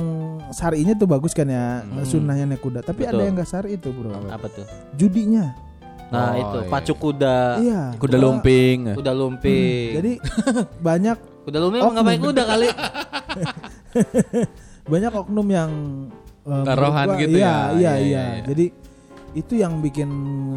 syar'inya 0.51 0.97
tuh 0.97 1.05
bagus 1.05 1.33
kan 1.33 1.45
ya, 1.45 1.85
sunnahnya 2.03 2.49
naik 2.49 2.61
kuda. 2.61 2.81
Tapi 2.81 3.05
ada 3.05 3.17
Betul. 3.17 3.27
yang 3.29 3.35
gak 3.37 3.49
syar'i 3.49 3.77
itu, 3.77 3.89
Bro. 3.93 4.13
Apa 4.27 4.47
tuh? 4.49 4.65
Judinya. 4.97 5.53
Nah, 6.11 6.35
Oh, 6.35 6.35
itu 6.35 6.59
iya. 6.59 6.69
pacu 6.69 6.93
kuda. 6.97 7.37
Iya. 7.63 7.83
Kuda 7.95 8.17
lumping. 8.19 8.79
Kuda 8.99 9.13
lumping. 9.15 9.89
Jadi 9.95 10.13
banyak 10.83 11.19
kuda 11.41 11.57
lumping 11.59 11.81
emang 11.81 11.93
nggak 11.93 12.07
pakai 12.07 12.21
kuda 12.23 12.43
kali. 12.45 12.69
banyak 14.91 15.13
oknum 15.15 15.47
yang 15.47 15.71
Taruhan 16.43 17.07
gua- 17.07 17.17
gitu 17.17 17.31
iya, 17.33 17.41
ya. 17.41 17.47
Iya, 17.47 17.53
Iya, 17.53 17.71
iya, 17.71 17.93
iya, 17.95 18.03
iya. 18.03 18.25
Jadi 18.45 18.65
itu 19.33 19.53
yang 19.55 19.79
bikin 19.79 20.11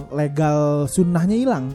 legal 0.10 0.88
sunnahnya 0.88 1.36
hilang. 1.36 1.66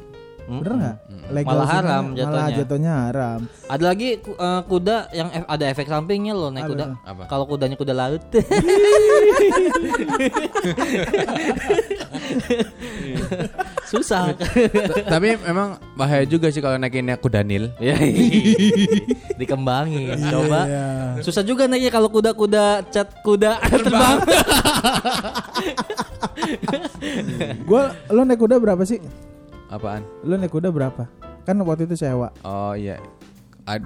Bener 0.44 0.72
nggak? 0.74 0.96
Legal 1.28 1.52
Malah 1.52 1.68
haram 1.68 2.04
sunnah- 2.08 2.24
Malah 2.24 2.40
jatuhnya. 2.48 2.58
jatuhnya 2.58 2.92
haram. 3.04 3.38
Ada 3.68 3.84
lagi 3.86 4.08
eh, 4.18 4.62
kuda 4.64 4.96
yang 5.12 5.28
ef- 5.30 5.46
ada 5.46 5.64
efek 5.66 5.86
sampingnya 5.86 6.32
loh 6.32 6.48
naik 6.48 6.64
Apa 6.64 6.72
kuda. 6.72 6.84
Kalau 7.26 7.44
kudanya 7.44 7.76
kuda 7.76 7.92
laut. 7.92 8.22
susah. 13.88 14.37
Tapi 15.09 15.40
memang 15.40 15.81
bahaya 15.96 16.22
juga 16.22 16.53
sih 16.53 16.61
kalau 16.61 16.77
naikinnya 16.77 17.16
kuda 17.16 17.40
nil. 17.40 17.72
Ya, 17.81 17.96
dikembangin. 19.35 20.12
Coba. 20.29 20.61
Iya. 20.68 20.87
Susah 21.24 21.42
juga 21.42 21.64
naiknya 21.64 21.88
kalau 21.88 22.12
kuda-kuda 22.12 22.85
cat 22.88 23.09
kuda 23.24 23.57
terbang. 23.72 24.18
Gua 27.64 27.92
lo 28.11 28.22
naik 28.24 28.40
kuda 28.40 28.57
berapa 28.61 28.83
sih? 28.85 29.01
Apaan? 29.68 30.05
Lo 30.24 30.37
naik 30.37 30.53
kuda 30.53 30.68
berapa? 30.68 31.09
Kan 31.44 31.57
waktu 31.64 31.88
itu 31.88 31.96
sewa 31.96 32.29
Oh 32.44 32.77
iya. 32.77 33.01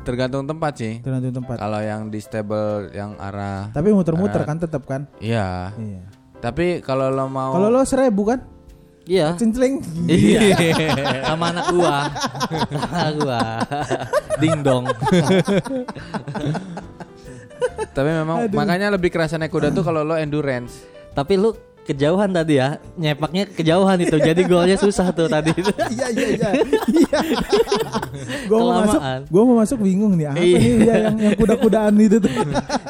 Tergantung 0.07 0.47
tempat 0.47 0.79
sih. 0.79 1.03
tergantung 1.03 1.43
tempat. 1.43 1.59
Kalau 1.59 1.83
yang 1.83 2.07
di 2.07 2.23
stable 2.23 2.95
yang 2.95 3.19
arah 3.19 3.75
Tapi 3.75 3.91
muter-muter 3.91 4.47
kan 4.47 4.59
tetap 4.59 4.87
kan? 4.87 5.11
Iya. 5.19 5.75
Iya. 5.75 6.03
Tapi 6.39 6.83
kalau 6.83 7.11
lo 7.11 7.27
mau 7.27 7.55
Kalau 7.55 7.71
lo 7.71 7.83
seribu 7.83 8.27
kan? 8.27 8.43
Iya. 9.03 9.35
Cincling. 9.35 9.83
Iya. 10.07 10.41
Sama 11.27 11.51
anak 11.51 11.67
gua. 11.75 11.97
Anak 12.71 13.13
gua. 13.19 13.41
Ding 14.39 14.63
dong. 14.63 14.85
Tapi 17.93 18.09
memang 18.09 18.47
makanya 18.51 18.95
lebih 18.95 19.11
kerasa 19.11 19.39
naik 19.39 19.51
kuda 19.51 19.71
tuh 19.71 19.83
kalau 19.83 20.03
lo 20.03 20.15
endurance. 20.15 20.87
Tapi 21.13 21.35
lu 21.35 21.51
kejauhan 21.83 22.31
tadi 22.31 22.63
ya. 22.63 22.79
Nyepaknya 22.95 23.51
kejauhan 23.51 23.99
itu. 24.01 24.17
Jadi 24.17 24.47
golnya 24.47 24.79
susah 24.79 25.11
tuh 25.11 25.27
tadi. 25.27 25.51
Iya 25.93 26.07
iya 26.15 26.27
iya. 26.39 26.49
Iya. 26.89 27.19
Gua 28.47 28.59
mau 28.63 28.73
masuk, 28.87 29.01
gua 29.29 29.43
mau 29.45 29.57
masuk 29.59 29.79
bingung 29.83 30.15
nih. 30.15 30.31
Apa 30.31 30.39
Iya. 30.39 30.59
nih 30.59 30.73
ya, 30.79 30.95
yang 31.11 31.17
yang 31.19 31.35
kuda-kudaan 31.37 31.95
itu 31.99 32.17
tuh? 32.23 32.31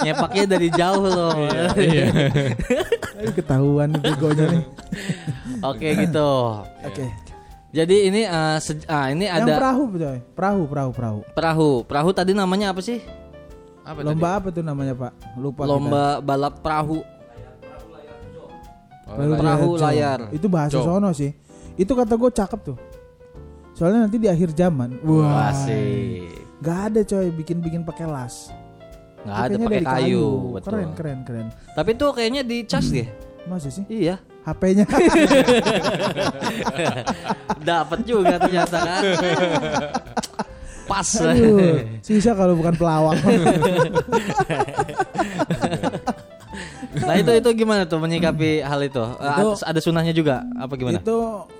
Nyepaknya 0.04 0.44
dari 0.44 0.68
jauh 0.68 1.04
loh. 1.08 1.32
Aduh, 1.48 3.32
ketahuan 3.32 3.90
begonya 3.96 4.44
nih. 4.52 4.62
Oke 5.62 5.88
gitu. 5.94 6.30
Oke. 6.82 7.06
Jadi 7.72 7.96
ini 8.04 8.22
eh, 8.22 8.56
se- 8.60 8.84
ah, 8.84 9.08
ini 9.08 9.24
Yang 9.24 9.48
ada 9.48 9.52
perahu 9.56 9.82
coy. 9.88 10.18
Perahu, 10.36 10.62
perahu, 10.68 10.90
perahu. 10.92 11.18
perahu. 11.32 11.70
Perahu 11.88 12.10
tadi 12.12 12.36
namanya 12.36 12.76
apa 12.76 12.84
sih? 12.84 13.00
Apa 13.82 14.04
Lomba 14.04 14.38
apa 14.38 14.48
tuh 14.52 14.62
namanya, 14.62 14.94
Pak? 14.94 15.12
Lupa 15.40 15.62
Lomba 15.64 16.20
balap 16.20 16.60
perahu. 16.60 17.00
kita. 17.02 17.50
Perahu, 19.12 19.32
Perahu 19.34 19.68
Jo. 19.74 19.82
layar. 19.82 20.20
Itu 20.30 20.46
bahasa 20.46 20.78
Jo. 20.78 20.84
sono 20.84 21.10
sih. 21.10 21.32
Itu 21.74 21.96
kata 21.96 22.14
gue 22.14 22.30
cakep 22.30 22.60
tuh. 22.62 22.78
Soalnya 23.72 24.04
nanti 24.06 24.20
di 24.20 24.28
akhir 24.28 24.52
zaman, 24.52 25.00
wah, 25.02 25.48
Asik. 25.48 26.28
Gak 26.62 26.92
ada 26.92 27.00
coy 27.02 27.26
bikin-bikin 27.32 27.82
pakai 27.82 28.06
las. 28.06 28.52
Nggak 29.22 29.38
ada 29.38 29.54
pakai 29.56 29.78
dari 29.80 29.86
kayu. 29.86 30.26
Betul. 30.54 30.70
Keren, 30.70 30.88
keren, 30.94 31.18
keren. 31.24 31.46
Tapi 31.72 31.90
tuh 31.94 32.10
kayaknya 32.12 32.42
dicas 32.44 32.86
deh. 32.86 33.08
Masa 33.48 33.72
sih? 33.72 33.82
Iya. 33.88 34.20
HP-nya 34.42 34.84
Dapat 37.62 37.98
juga 38.02 38.34
ternyata 38.38 38.76
kan. 38.78 39.02
Pas. 40.90 41.08
Aduh, 41.14 41.78
sisa 42.02 42.34
kalau 42.34 42.58
bukan 42.58 42.74
pelawak. 42.74 43.16
Nah 46.92 47.16
itu 47.16 47.32
itu 47.32 47.50
gimana 47.56 47.88
tuh 47.88 47.96
menyikapi 47.96 48.60
hal 48.60 48.76
itu? 48.84 49.00
Eh, 49.00 49.32
Itu- 49.32 49.64
ada 49.64 49.80
sunahnya 49.80 50.12
juga 50.12 50.44
apa 50.54 50.76
gimana? 50.76 51.00
itu 51.00 51.16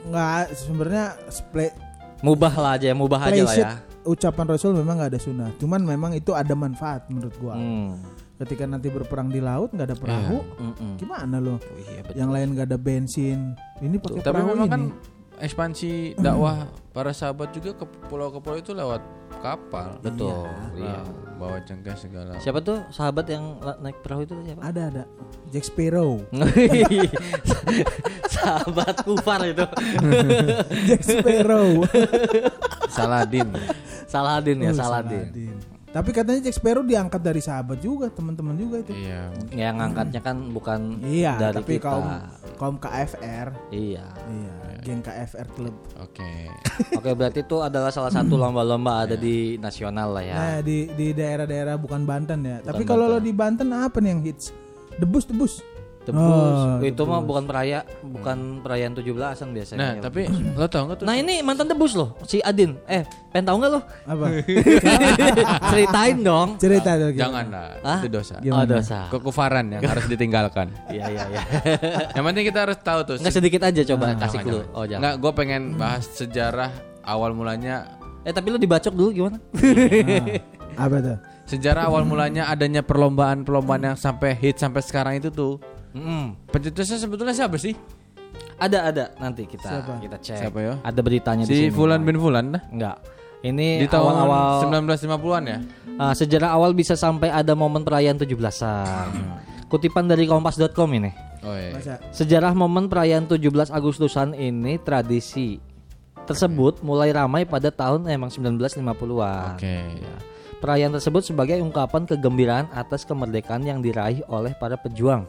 nggak 0.07 0.41
sebenarnya 0.53 1.07
sple- 1.33 1.73
Mubah 2.21 2.53
lah 2.55 2.73
aja, 2.79 2.93
mubah 2.93 3.19
aja 3.27 3.43
lah 3.43 3.57
ya. 3.57 3.71
ucapan 4.05 4.47
Rasul 4.47 4.77
memang 4.77 5.01
nggak 5.01 5.11
ada 5.11 5.19
sunnah. 5.19 5.51
Cuman 5.57 5.83
memang 5.83 6.13
itu 6.13 6.31
ada 6.31 6.53
manfaat 6.53 7.09
menurut 7.09 7.35
gua. 7.41 7.57
Hmm. 7.57 7.99
Ketika 8.35 8.65
nanti 8.65 8.89
berperang 8.89 9.29
di 9.29 9.39
laut 9.39 9.71
nggak 9.71 9.87
ada 9.87 9.95
perahu, 9.95 10.43
Mm-mm. 10.59 10.93
gimana 10.97 11.37
lo? 11.37 11.53
Oh, 11.53 11.59
iya, 11.79 12.01
betul. 12.01 12.17
Yang 12.17 12.31
lain 12.31 12.49
nggak 12.53 12.67
ada 12.67 12.79
bensin. 12.79 13.39
Ini 13.79 13.97
pakai 13.97 14.19
Tapi 14.19 14.35
perahu 14.35 14.49
memang 14.51 14.67
ini. 14.67 14.73
kan 14.73 14.83
ekspansi 15.39 15.91
dakwah 16.17 16.67
para 16.91 17.11
sahabat 17.11 17.51
juga 17.51 17.75
ke 17.75 17.85
pulau 18.07 18.31
ke 18.31 18.39
pulau 18.39 18.57
itu 18.57 18.73
lewat 18.73 19.03
kapal. 19.39 19.99
Betul. 19.99 20.47
Iya. 20.75 20.97
Nah, 20.99 21.07
bawa 21.35 21.59
cengkeh 21.61 21.95
segala. 21.95 22.39
Siapa 22.39 22.59
tuh 22.61 22.83
sahabat 22.89 23.27
yang 23.27 23.45
naik 23.79 23.99
perahu 24.01 24.23
itu 24.23 24.35
siapa? 24.41 24.61
Ada 24.65 24.83
ada. 24.89 25.05
Jack 25.49 25.65
Sparrow. 25.65 26.19
sahabat 28.29 28.97
kufar 29.03 29.41
itu. 29.45 29.67
Jack 30.89 31.03
Sparrow. 31.05 31.85
Saladin. 32.89 33.49
Saladin 34.05 34.59
ya, 34.61 34.71
Oh, 34.71 34.77
Saladin. 34.77 35.27
Saladin. 35.27 35.57
Tapi 35.93 36.09
katanya 36.11 36.41
Jack 36.41 36.57
Sparrow 36.57 36.81
diangkat 36.81 37.21
dari 37.21 37.39
sahabat 37.39 37.77
juga, 37.79 38.09
teman-teman 38.09 38.57
juga 38.57 38.81
itu. 38.81 38.97
iya. 38.97 39.29
Yang 39.53 39.75
ngangkatnya 39.77 40.21
kan 40.21 40.37
bukan 40.49 40.81
Iya, 41.05 41.37
dari 41.37 41.55
tapi 41.61 41.73
kita. 41.77 41.85
kaum 41.85 42.09
kaum 42.57 42.77
KFR. 42.81 43.49
Iya. 43.69 44.07
Iya, 44.09 44.55
geng 44.81 45.05
KFR 45.05 45.47
Club. 45.53 45.77
Oke. 46.01 46.49
Oke, 46.99 47.11
berarti 47.13 47.45
itu 47.45 47.57
adalah 47.61 47.93
salah 47.93 48.09
satu 48.09 48.35
lomba-lomba 48.35 49.05
ada 49.05 49.15
di 49.15 49.61
nasional 49.61 50.17
lah 50.17 50.25
ya. 50.25 50.35
Nah, 50.35 50.59
di 50.61 50.89
di 50.91 51.13
daerah-daerah 51.13 51.77
bukan 51.77 52.03
Banten 52.03 52.41
ya. 52.41 52.65
Tapi 52.65 52.83
kalau 52.83 53.07
lo 53.07 53.21
di 53.21 53.31
Banten 53.31 53.69
apa 53.71 54.01
nih 54.01 54.11
yang 54.11 54.23
hits? 54.25 54.49
Debus 54.97 55.25
debus. 55.25 55.61
Tebus. 56.03 56.19
Oh, 56.19 56.83
itu 56.83 57.03
mah 57.07 57.23
bukan 57.23 57.47
peraya, 57.47 57.87
bukan 58.03 58.59
perayaan 58.59 58.99
17-an 58.99 59.49
biasanya. 59.55 59.79
Nah, 59.79 59.93
tapi 60.03 60.27
lo 60.31 60.67
tau 60.67 60.91
nggak 60.91 60.99
tuh? 60.99 61.07
Nah, 61.07 61.15
ini 61.15 61.39
mantan 61.47 61.71
debus 61.71 61.95
loh, 61.95 62.19
si 62.27 62.43
Adin. 62.43 62.75
Eh, 62.91 63.07
pengen 63.31 63.47
tahu 63.47 63.57
nggak 63.63 63.71
lo? 63.71 63.81
Apa? 64.11 64.25
Ceritain 65.71 66.19
dong. 66.19 66.49
Cerita 66.59 66.99
dong. 66.99 67.15
Jangan 67.15 67.47
lah, 67.55 67.71
itu 68.03 68.09
dosa. 68.11 68.35
Oh, 68.39 68.43
Gimana? 68.43 68.67
dosa. 68.67 68.99
Kekufaran 69.15 69.67
yang 69.71 69.83
harus 69.87 70.07
ditinggalkan. 70.11 70.69
Iya, 70.93 71.09
iya, 71.09 71.25
iya. 71.31 71.43
yang 72.19 72.25
penting 72.27 72.45
kita 72.53 72.69
harus 72.69 72.77
tahu 72.83 73.01
tuh. 73.07 73.17
Enggak 73.17 73.33
sedikit 73.33 73.63
aja 73.65 73.81
coba 73.95 74.13
Jangan, 74.13 74.23
kasih 74.27 74.39
clue. 74.45 74.65
Oh, 74.77 74.85
jangan. 74.85 75.01
Nggak, 75.01 75.15
gue 75.23 75.33
pengen 75.33 75.63
bahas 75.79 76.05
sejarah 76.05 76.71
awal 77.07 77.33
mulanya. 77.33 77.97
Eh, 78.27 78.35
tapi 78.35 78.53
lu 78.53 78.59
dibacok 78.61 78.93
dulu 78.93 79.09
gimana? 79.15 79.39
Ah, 80.77 80.85
apa 80.85 80.97
tuh? 81.01 81.17
Sejarah 81.49 81.89
awal 81.89 82.05
mulanya 82.05 82.49
adanya 82.49 82.81
perlombaan-perlombaan 82.85 83.93
yang 83.93 83.99
sampai 83.99 84.33
hit 84.37 84.61
sampai 84.61 84.81
sekarang 84.85 85.15
itu 85.21 85.29
tuh. 85.33 85.59
Mm-mm. 85.93 86.37
Pencetusnya 86.49 86.99
sebetulnya 87.01 87.35
siapa 87.37 87.57
sih? 87.61 87.77
Ada 88.63 88.79
ada 88.95 89.05
nanti 89.19 89.45
kita 89.45 89.67
Siapa? 89.83 89.99
kita 89.99 90.17
cek. 90.23 90.39
Siapa 90.49 90.59
ya? 90.63 90.75
Ada 90.87 91.01
beritanya 91.03 91.45
di 91.45 91.53
Si 91.53 91.57
sini. 91.67 91.75
Fulan 91.75 92.07
bin 92.07 92.17
Fulan 92.17 92.55
dah. 92.55 92.63
Enggak. 92.71 92.97
Ini 93.43 93.83
Di 93.83 93.91
tahun 93.91 94.23
awal-awal 94.23 94.87
1950-an 94.87 95.43
ya? 95.51 95.59
Ah, 95.99 96.15
sejarah 96.15 96.55
awal 96.55 96.79
bisa 96.79 96.95
sampai 96.95 97.27
ada 97.27 97.59
momen 97.59 97.83
perayaan 97.83 98.15
17-an. 98.15 99.07
Kutipan 99.67 100.07
dari 100.07 100.31
kompas.com 100.31 100.89
ini. 100.95 101.11
Oh 101.43 101.59
iya. 101.59 101.75
Masa 101.75 101.99
Sejarah 102.15 102.55
momen 102.55 102.87
perayaan 102.87 103.27
17 103.27 103.43
Agustusan 103.75 104.39
ini 104.39 104.79
tradisi 104.79 105.59
tersebut 106.23 106.87
mulai 106.87 107.11
ramai 107.11 107.43
pada 107.43 107.75
tahun 107.75 108.07
emang 108.07 108.31
1950-an. 108.31 109.59
Oke. 109.59 109.77
Ya. 109.99 110.15
Perayaan 110.63 110.95
tersebut 110.95 111.27
sebagai 111.27 111.59
ungkapan 111.59 112.07
kegembiraan 112.07 112.71
atas 112.71 113.03
kemerdekaan 113.03 113.67
yang 113.67 113.83
diraih 113.83 114.23
oleh 114.31 114.55
para 114.55 114.79
pejuang. 114.79 115.27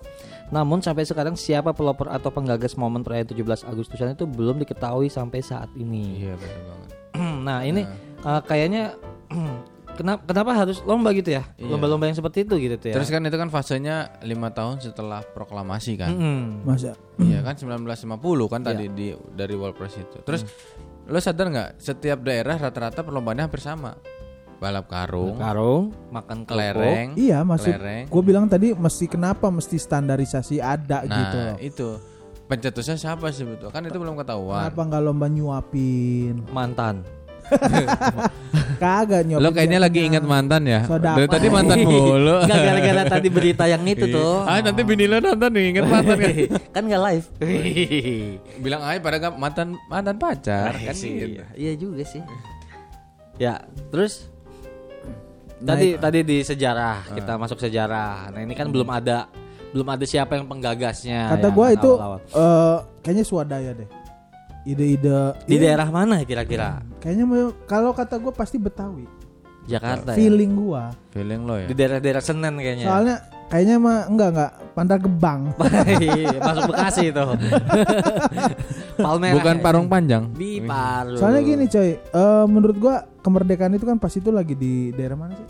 Namun 0.54 0.86
sampai 0.86 1.02
sekarang 1.02 1.34
siapa 1.34 1.74
pelopor 1.74 2.14
atau 2.14 2.30
penggagas 2.30 2.78
momen 2.78 3.02
perayaan 3.02 3.34
17 3.34 3.66
Agustusan 3.66 4.14
itu 4.14 4.30
belum 4.30 4.62
diketahui 4.62 5.10
sampai 5.10 5.42
saat 5.42 5.74
ini. 5.74 6.22
Iya 6.30 6.38
betul 6.38 6.62
banget. 6.70 6.90
nah 7.50 7.66
ini 7.66 7.82
uh, 8.22 8.42
kayaknya 8.46 8.94
kenapa 9.98 10.22
kenapa 10.30 10.52
harus 10.54 10.86
lomba 10.86 11.10
gitu 11.18 11.34
ya? 11.34 11.44
Iya. 11.58 11.74
Lomba-lomba 11.74 12.06
yang 12.06 12.18
seperti 12.18 12.46
itu 12.46 12.62
gitu 12.62 12.86
ya. 12.86 12.96
Terus 13.02 13.10
kan 13.10 13.26
itu 13.26 13.34
kan 13.34 13.50
fasenya 13.50 14.22
lima 14.22 14.54
tahun 14.54 14.78
setelah 14.78 15.26
proklamasi 15.26 15.98
kan? 15.98 16.14
Mm-mm. 16.14 16.70
masa 16.70 16.94
Iya 17.18 17.42
kan 17.42 17.58
1950 17.58 18.54
kan 18.54 18.62
tadi 18.62 18.86
di 18.94 19.10
dari 19.34 19.58
Walpres 19.58 19.98
itu. 19.98 20.22
Terus 20.22 20.46
lo 21.04 21.20
sadar 21.20 21.50
nggak 21.50 21.70
setiap 21.82 22.22
daerah 22.22 22.62
rata-rata 22.62 23.02
perlombaannya 23.02 23.50
hampir 23.50 23.60
sama. 23.60 23.98
Balap 24.64 24.88
karung, 24.88 25.36
karung, 25.36 25.92
makan 26.08 26.48
kelereng. 26.48 27.20
Iya 27.20 27.44
maksud 27.44 27.76
kelereng. 27.76 28.08
gue 28.08 28.22
bilang 28.24 28.48
tadi 28.48 28.72
mesti 28.72 29.12
kenapa 29.12 29.52
mesti 29.52 29.76
standarisasi 29.76 30.64
ada 30.64 31.04
Nah, 31.04 31.12
gitu 31.12 31.38
loh. 31.38 31.58
itu 31.60 31.90
pencetusnya 32.44 32.96
siapa 32.96 33.28
sih 33.30 33.44
betul? 33.44 33.76
Kan 33.76 33.84
itu 33.84 34.00
belum 34.00 34.16
ketahuan. 34.16 34.64
Kenapa 34.64 34.82
nggak 34.88 35.02
lomba 35.04 35.28
nyuapin? 35.28 36.48
Mantan. 36.50 37.04
Kagak 38.80 39.28
nyuapin. 39.28 39.44
Lo 39.44 39.52
kayaknya 39.52 39.80
lagi 39.80 40.00
ingat 40.00 40.24
mantan 40.24 40.64
ya? 40.64 40.88
Saudara. 40.88 41.20
Dari 41.20 41.28
tadi 41.28 41.48
mantan 41.52 41.78
mulu. 41.84 42.36
Enggak 42.44 42.60
gara-gara 42.64 43.04
tadi 43.10 43.28
berita 43.28 43.64
yang 43.68 43.84
itu 43.84 44.06
tuh. 44.08 44.44
ah 44.44 44.60
nanti 44.60 44.82
bini 44.82 45.06
lo 45.06 45.20
nonton 45.20 45.50
nih 45.52 45.64
inget 45.76 45.86
mantan 45.86 46.16
kan? 46.18 46.32
kan 46.76 46.84
nggak 46.88 47.02
live. 47.04 47.26
Bilang 48.64 48.82
aja 48.82 49.00
pada 49.00 49.18
mantan 49.30 49.68
mantan 49.88 50.16
pacar 50.16 50.72
kan 50.72 50.96
gitu. 50.96 51.36
iya, 51.36 51.46
iya 51.54 51.74
juga 51.76 52.04
sih. 52.08 52.24
Ya, 53.36 53.66
terus 53.90 54.30
tadi 55.64 55.88
tadi 55.96 56.20
di 56.22 56.38
sejarah 56.40 56.98
kita 57.12 57.34
masuk 57.36 57.58
sejarah. 57.58 58.30
Nah 58.30 58.40
ini 58.40 58.54
kan 58.54 58.68
belum 58.68 58.88
ada 58.88 59.28
belum 59.72 59.88
ada 59.90 60.06
siapa 60.06 60.36
yang 60.36 60.46
penggagasnya. 60.46 61.34
Kata 61.34 61.48
yang 61.48 61.56
gue 61.56 61.68
itu 61.74 61.92
awal-awal. 61.92 62.20
eh, 62.22 62.78
kayaknya 63.02 63.26
swadaya 63.26 63.72
deh. 63.74 63.90
Ide-ide 64.64 65.36
di 65.44 65.56
Iya, 65.58 65.76
daerah 65.76 65.90
mana 65.90 66.24
kira-kira? 66.24 66.80
Kayaknya 67.00 67.26
mau- 67.26 67.56
kalau 67.66 67.92
kata 67.92 68.16
gue 68.16 68.32
pasti 68.32 68.56
Betawi. 68.56 69.04
Jakarta 69.64 70.12
ya. 70.12 70.20
Feeling 70.20 70.52
gua. 70.54 70.92
Feeling 71.10 71.42
lo 71.44 71.56
ya. 71.56 71.68
Di 71.68 71.76
daerah-daerah 71.76 72.20
Senen 72.20 72.60
kayaknya. 72.60 72.84
Soalnya 72.84 73.16
kayaknya 73.54 73.78
mah 73.78 74.10
enggak 74.10 74.30
enggak 74.34 74.52
Pandar 74.74 74.98
Gebang. 74.98 75.54
Iya, 76.02 76.42
Masuk 76.42 76.74
Bekasi 76.74 77.14
itu. 77.14 77.26
Palmerah. 79.06 79.36
Bukan 79.38 79.56
parung 79.62 79.86
panjang. 79.86 80.34
Di 80.34 80.58
Paru. 80.66 81.22
Soalnya 81.22 81.42
gini 81.46 81.70
coy, 81.70 81.90
eh, 81.94 82.46
menurut 82.50 82.78
gua 82.82 83.06
kemerdekaan 83.22 83.78
itu 83.78 83.86
kan 83.86 84.02
pas 84.02 84.10
itu 84.10 84.34
lagi 84.34 84.58
di 84.58 84.90
daerah 84.98 85.14
mana 85.14 85.38
sih? 85.38 85.46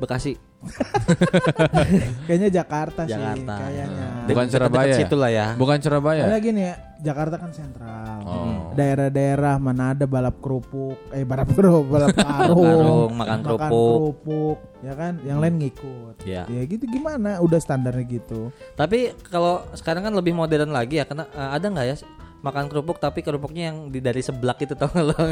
Bekasi. 0.00 0.51
Kayaknya 2.26 2.50
Jakarta, 2.54 3.00
sih 3.04 3.12
Jakarta. 3.14 3.54
kayaknya. 3.58 4.06
Bukan 4.22 4.46
Dekat- 4.46 4.52
Surabaya 4.54 4.86
ya? 4.86 4.96
situ 4.96 5.16
lah 5.18 5.30
ya. 5.30 5.46
Bukan 5.58 5.78
Surabaya. 5.82 6.22
Soalnya 6.22 6.40
gini 6.40 6.60
ya, 6.62 6.74
Jakarta 7.02 7.34
kan 7.36 7.50
sentral. 7.50 8.18
Oh. 8.22 8.70
Daerah-daerah 8.72 9.54
mana 9.58 9.90
ada 9.90 10.06
balap 10.06 10.38
kerupuk, 10.38 10.96
eh 11.10 11.26
balap 11.26 11.50
kerupuk, 11.50 11.86
balap 11.90 12.14
karung, 12.26 12.62
Karung, 12.62 13.10
makan 13.18 13.38
kerupuk. 13.42 13.68
kerupuk, 13.68 14.58
ya 14.80 14.92
kan? 14.94 15.12
Yang 15.22 15.38
lain 15.38 15.54
ngikut. 15.58 16.14
Ya. 16.22 16.42
Ya 16.46 16.62
gitu 16.62 16.84
gimana? 16.86 17.42
Udah 17.42 17.58
standarnya 17.58 18.06
gitu. 18.06 18.54
Tapi 18.72 19.12
kalau 19.26 19.66
sekarang 19.74 20.06
kan 20.06 20.14
lebih 20.14 20.32
modern 20.32 20.70
lagi 20.70 20.98
ya 20.98 21.04
karena 21.04 21.26
eh, 21.28 21.50
ada 21.52 21.66
nggak 21.66 21.86
ya 21.86 21.96
makan 22.42 22.66
kerupuk 22.66 22.98
tapi 22.98 23.22
kerupuknya 23.22 23.70
yang 23.70 23.86
di 23.86 24.02
dari 24.02 24.18
seblak 24.18 24.58
itu 24.58 24.74
tau 24.74 24.90
lo? 24.94 25.14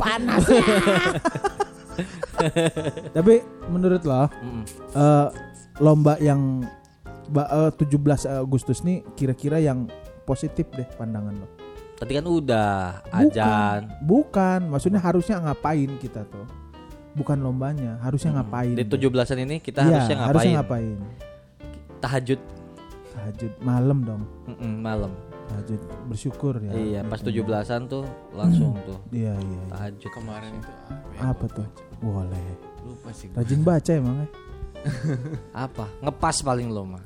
Panas. 0.00 0.44
Tapi 3.16 3.34
menurut 3.66 4.02
lo, 4.02 4.30
Mm. 4.30 4.62
eh, 4.94 5.28
lomba 5.78 6.14
yang 6.18 6.62
eh, 7.28 7.70
17 7.72 7.84
Agustus 8.38 8.80
nih 8.80 9.04
kira-kira 9.12 9.58
yang 9.58 9.86
positif 10.24 10.68
deh 10.72 10.86
pandangan 10.94 11.34
lo. 11.36 11.48
Tadi 11.94 12.12
kan 12.14 12.24
udah 12.24 13.02
Bukan. 13.02 13.26
ajan. 13.26 13.80
Bukan, 14.00 14.60
maksudnya 14.70 14.98
harusnya 14.98 15.36
ngapain 15.40 15.90
kita 15.98 16.22
tuh? 16.24 16.46
Bukan 17.12 17.38
lombanya, 17.38 17.98
harusnya 17.98 18.30
ngapain? 18.32 18.72
Di 18.72 18.86
tuh? 18.86 18.94
17-an 18.96 19.38
ini 19.40 19.58
kita 19.58 19.82
Iya, 19.82 19.98
harusnya 19.98 20.16
ngapain? 20.16 20.30
Harusnya 20.30 20.52
ngapain? 20.56 20.98
Tahajud 21.98 22.40
Tahajud 23.10 23.52
malam 23.58 23.98
dong. 24.06 24.22
Mm-mm, 24.46 24.72
malam. 24.78 25.10
Tahajud 25.48 25.80
bersyukur 26.06 26.54
ya. 26.58 26.70
Iya, 26.70 27.00
pas 27.02 27.18
17-an 27.18 27.82
tuh 27.86 28.04
langsung 28.30 28.76
tuh 28.82 28.98
Iya, 29.10 29.32
iya. 29.32 29.40
iya. 29.58 29.62
tahajud. 29.70 30.10
Kemarin 30.10 30.52
itu 30.54 30.72
Apa 31.18 31.44
tuh? 31.48 31.66
Boleh. 31.98 32.44
Lupa 32.80 33.10
sih. 33.10 33.28
Rajin 33.30 33.60
baca 33.60 33.90
emang 33.90 34.16
ya? 34.18 34.28
Apa? 35.66 35.84
Ngepas 35.98 36.36
paling 36.40 36.68
lo 36.68 36.84
mah. 36.86 37.02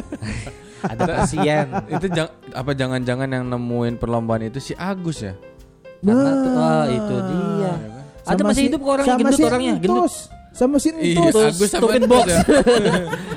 ada 0.82 1.02
pasien. 1.18 1.66
itu 1.88 2.06
jang- 2.08 2.32
apa 2.50 2.70
jangan-jangan 2.72 3.28
yang 3.28 3.44
nemuin 3.46 3.94
perlombaan 3.96 4.42
itu 4.42 4.58
si 4.58 4.72
Agus 4.74 5.20
ya? 5.20 5.36
Karena 6.00 6.32
tuh, 6.34 6.52
ah, 6.54 6.84
itu 6.86 7.14
dia. 7.22 7.72
Ada 8.22 8.32
Sama 8.34 8.48
masih 8.48 8.56
si- 8.56 8.66
hidup 8.66 8.80
kok 8.80 8.90
orangnya 8.90 9.06
sama 9.06 9.20
gendut 9.20 9.36
si 9.36 9.44
orangnya, 9.44 9.72
gendut. 9.76 9.96
Entus. 10.00 10.14
Sama 10.50 10.76
si 10.76 10.88
Iya, 10.90 11.18
Entus. 11.20 11.44
Agus 11.46 11.70
sama 11.70 11.88
Entus 11.92 12.10
box. 12.10 12.26
ya. 12.26 12.40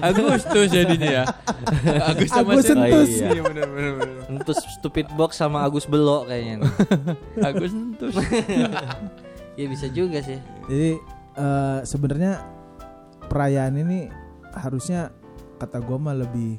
Agustus 0.02 0.68
jadinya 0.76 1.10
ya. 1.12 1.24
Agus 2.02 2.30
sama 2.30 2.50
Agus 2.50 2.64
si 2.64 2.72
Entus. 2.74 3.10
Iya, 3.14 3.28
iya 3.30 3.42
benar 3.44 3.68
benar. 3.70 3.94
Entus 4.40 4.60
stupid 4.80 5.08
box 5.14 5.38
sama 5.38 5.62
Agus 5.62 5.86
Belo 5.86 6.26
kayaknya. 6.26 6.64
nih. 6.64 6.72
Agus 7.48 7.72
Entus. 7.74 8.14
ya 9.60 9.66
bisa 9.70 9.88
juga 9.90 10.20
sih. 10.22 10.40
Jadi 10.70 10.92
eh, 11.38 11.80
sebenarnya 11.86 12.42
perayaan 13.30 13.78
ini 13.78 14.10
harusnya 14.54 15.14
kata 15.62 15.82
gua 15.82 15.98
mah 15.98 16.16
lebih 16.18 16.58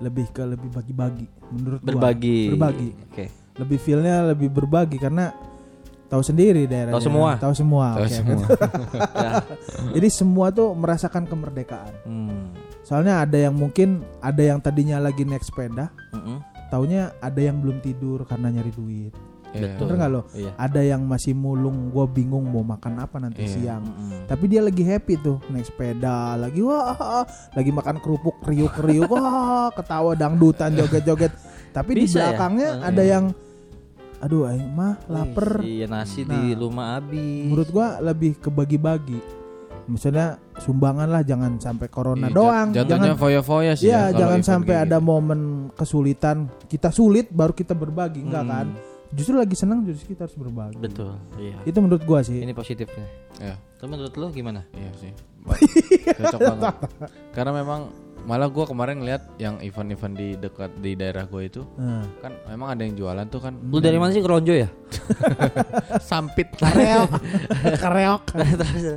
lebih 0.00 0.26
ke 0.32 0.42
lebih 0.46 0.70
bagi-bagi 0.72 1.26
menurut 1.52 1.80
gua. 1.84 1.88
Berbagi. 1.94 2.40
Berbagi. 2.54 2.90
Oke. 3.10 3.26
Lebih 3.60 3.78
feelnya 3.82 4.32
lebih 4.32 4.48
berbagi 4.48 4.96
karena 4.96 5.34
tahu 6.10 6.22
sendiri 6.26 6.66
daerah. 6.66 6.90
Tahu 6.96 7.04
semua. 7.06 7.30
Tahu 7.38 7.54
semua. 7.54 7.86
Tahu 7.94 8.06
oke. 8.06 8.14
semua. 8.14 8.44
Ya. 9.20 9.32
Jadi 9.94 10.08
semua 10.10 10.46
tuh 10.50 10.74
merasakan 10.74 11.24
kemerdekaan. 11.28 11.94
Hmm. 12.02 12.50
Soalnya 12.82 13.22
ada 13.22 13.38
yang 13.38 13.54
mungkin 13.54 14.02
ada 14.18 14.42
yang 14.42 14.58
tadinya 14.58 14.98
lagi 14.98 15.22
naik 15.22 15.46
sepeda, 15.46 15.94
Mm-mm. 16.10 16.42
Taunya 16.70 17.12
ada 17.18 17.40
yang 17.40 17.58
belum 17.58 17.78
tidur 17.78 18.22
karena 18.24 18.48
nyari 18.48 18.70
duit. 18.70 19.12
Iya. 19.50 19.74
Betul. 19.74 19.90
Bener 19.90 19.94
nggak 19.98 20.12
lo? 20.14 20.22
Iya. 20.30 20.50
Ada 20.54 20.80
yang 20.86 21.02
masih 21.04 21.34
mulung, 21.34 21.90
gue 21.90 22.06
bingung 22.08 22.46
mau 22.46 22.62
makan 22.62 23.02
apa 23.02 23.18
nanti 23.18 23.42
Iya. 23.42 23.50
siang. 23.50 23.82
Mm-mm. 23.82 24.30
Tapi 24.30 24.44
dia 24.46 24.62
lagi 24.62 24.86
happy 24.86 25.18
tuh 25.18 25.42
naik 25.50 25.66
sepeda, 25.66 26.38
lagi 26.38 26.62
wah, 26.62 27.26
lagi 27.50 27.70
makan 27.70 27.98
kerupuk 27.98 28.38
kriuk-kriuk, 28.40 29.10
wah, 29.10 29.74
ketawa 29.74 30.14
dangdutan 30.14 30.70
joget-joget. 30.72 31.34
Tapi 31.70 31.90
di 31.92 32.06
Bisa 32.06 32.18
ya? 32.18 32.22
belakangnya 32.30 32.68
Eh, 32.78 32.86
ada 32.86 33.02
iya. 33.02 33.10
yang, 33.12 33.24
aduh, 34.20 34.46
aing 34.46 34.70
mah 34.70 34.94
lapar. 35.06 35.50
Iya 35.62 35.86
nasi 35.86 36.22
Nah, 36.22 36.38
di 36.38 36.54
rumah 36.54 36.94
Abi. 36.94 37.50
Menurut 37.50 37.70
gua 37.70 37.98
lebih 37.98 38.38
ke 38.38 38.48
bagi-bagi. 38.48 39.18
Misalnya 39.90 40.26
sumbangan 40.56 41.06
lah, 41.06 41.20
jangan 41.20 41.58
sampai 41.58 41.86
corona 41.86 42.26
Iya, 42.26 42.32
doang. 42.32 42.68
jat- 42.70 42.86
Jatuhnya 42.86 43.10
Jangan, 43.10 43.18
foya-foya 43.18 43.72
sih. 43.74 43.84
ya, 43.84 43.90
ya, 43.90 44.00
kalau 44.06 44.18
jangan 44.18 44.40
sampai 44.40 44.66
kayak 44.72 44.86
ada 44.86 44.96
gitu. 44.96 45.04
momen 45.04 45.40
kesulitan. 45.74 46.36
Kita 46.64 46.88
sulit 46.88 47.26
baru 47.28 47.50
kita 47.50 47.74
berbagi, 47.74 48.22
enggak 48.22 48.42
Hmm. 48.42 48.52
kan? 48.52 48.66
Justru 49.10 49.34
lagi 49.34 49.52
senang, 49.52 49.82
justru 49.82 50.14
kita 50.14 50.24
harus 50.24 50.38
berbagi. 50.38 50.78
Betul. 50.78 51.18
Iya. 51.34 51.58
Itu 51.64 51.78
menurut 51.78 52.00
gua 52.00 52.22
sih. 52.22 52.38
Ini 52.38 52.54
positifnya. 52.54 53.02
Iya. 53.36 53.58
Tapi 53.74 53.88
menurut 53.88 54.14
lo 54.14 54.30
gimana? 54.30 54.62
Iya 54.70 54.90
sih. 54.96 55.10
Cocok 56.14 56.38
banget. 56.38 56.74
Karena 57.34 57.50
memang 57.52 57.80
malah 58.22 58.46
gua 58.46 58.64
kemarin 58.64 58.98
ngeliat 58.98 59.22
yang 59.36 59.58
event-event 59.58 60.14
di 60.14 60.28
dekat 60.34 60.70
di 60.76 60.92
daerah 60.92 61.24
gua 61.24 61.42
itu 61.42 61.62
Nah. 61.74 62.04
kan 62.18 62.32
memang 62.46 62.68
ada 62.70 62.82
yang 62.82 62.94
jualan 62.94 63.26
tuh 63.26 63.40
kan 63.40 63.54
Lu 63.62 63.78
dari 63.78 63.96
mana 63.96 64.10
sih 64.10 64.20
keronjo 64.20 64.52
ya? 64.52 64.68
sampit 66.02 66.52
Kareok, 66.54 67.10
kareok. 67.82 68.22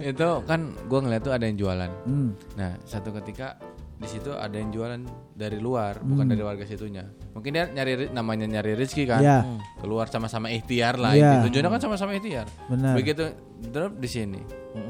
itu 0.01 0.27
kan 0.43 0.59
gua 0.85 0.99
ngeliat 1.01 1.21
tuh 1.21 1.31
ada 1.31 1.43
yang 1.43 1.55
jualan. 1.55 1.91
Hmm. 2.03 2.29
Nah 2.53 2.75
satu 2.83 3.13
ketika 3.13 3.55
di 3.93 4.09
situ 4.09 4.29
ada 4.29 4.51
yang 4.51 4.67
jualan 4.67 4.99
dari 5.31 5.57
luar 5.57 6.01
bukan 6.01 6.25
dari 6.25 6.41
warga 6.41 6.63
situnya. 6.63 7.07
Mungkin 7.31 7.49
dia 7.49 7.65
nyari 7.67 7.93
ri- 7.97 8.11
namanya 8.11 8.45
nyari 8.45 8.75
rezeki 8.75 9.03
kan. 9.07 9.21
Ya, 9.21 9.47
Keluar 9.79 10.05
sama-sama 10.05 10.51
ikhtiar 10.51 10.97
lah. 10.97 11.13
Iya. 11.13 11.39
inti. 11.39 11.49
Tujuannya 11.49 11.71
kan 11.71 11.81
sama-sama 11.81 12.11
ikhtiar. 12.13 12.45
benar. 12.67 12.93
Begitu 12.93 13.31
drop 13.63 13.95
di 13.95 14.09
sini. 14.11 14.41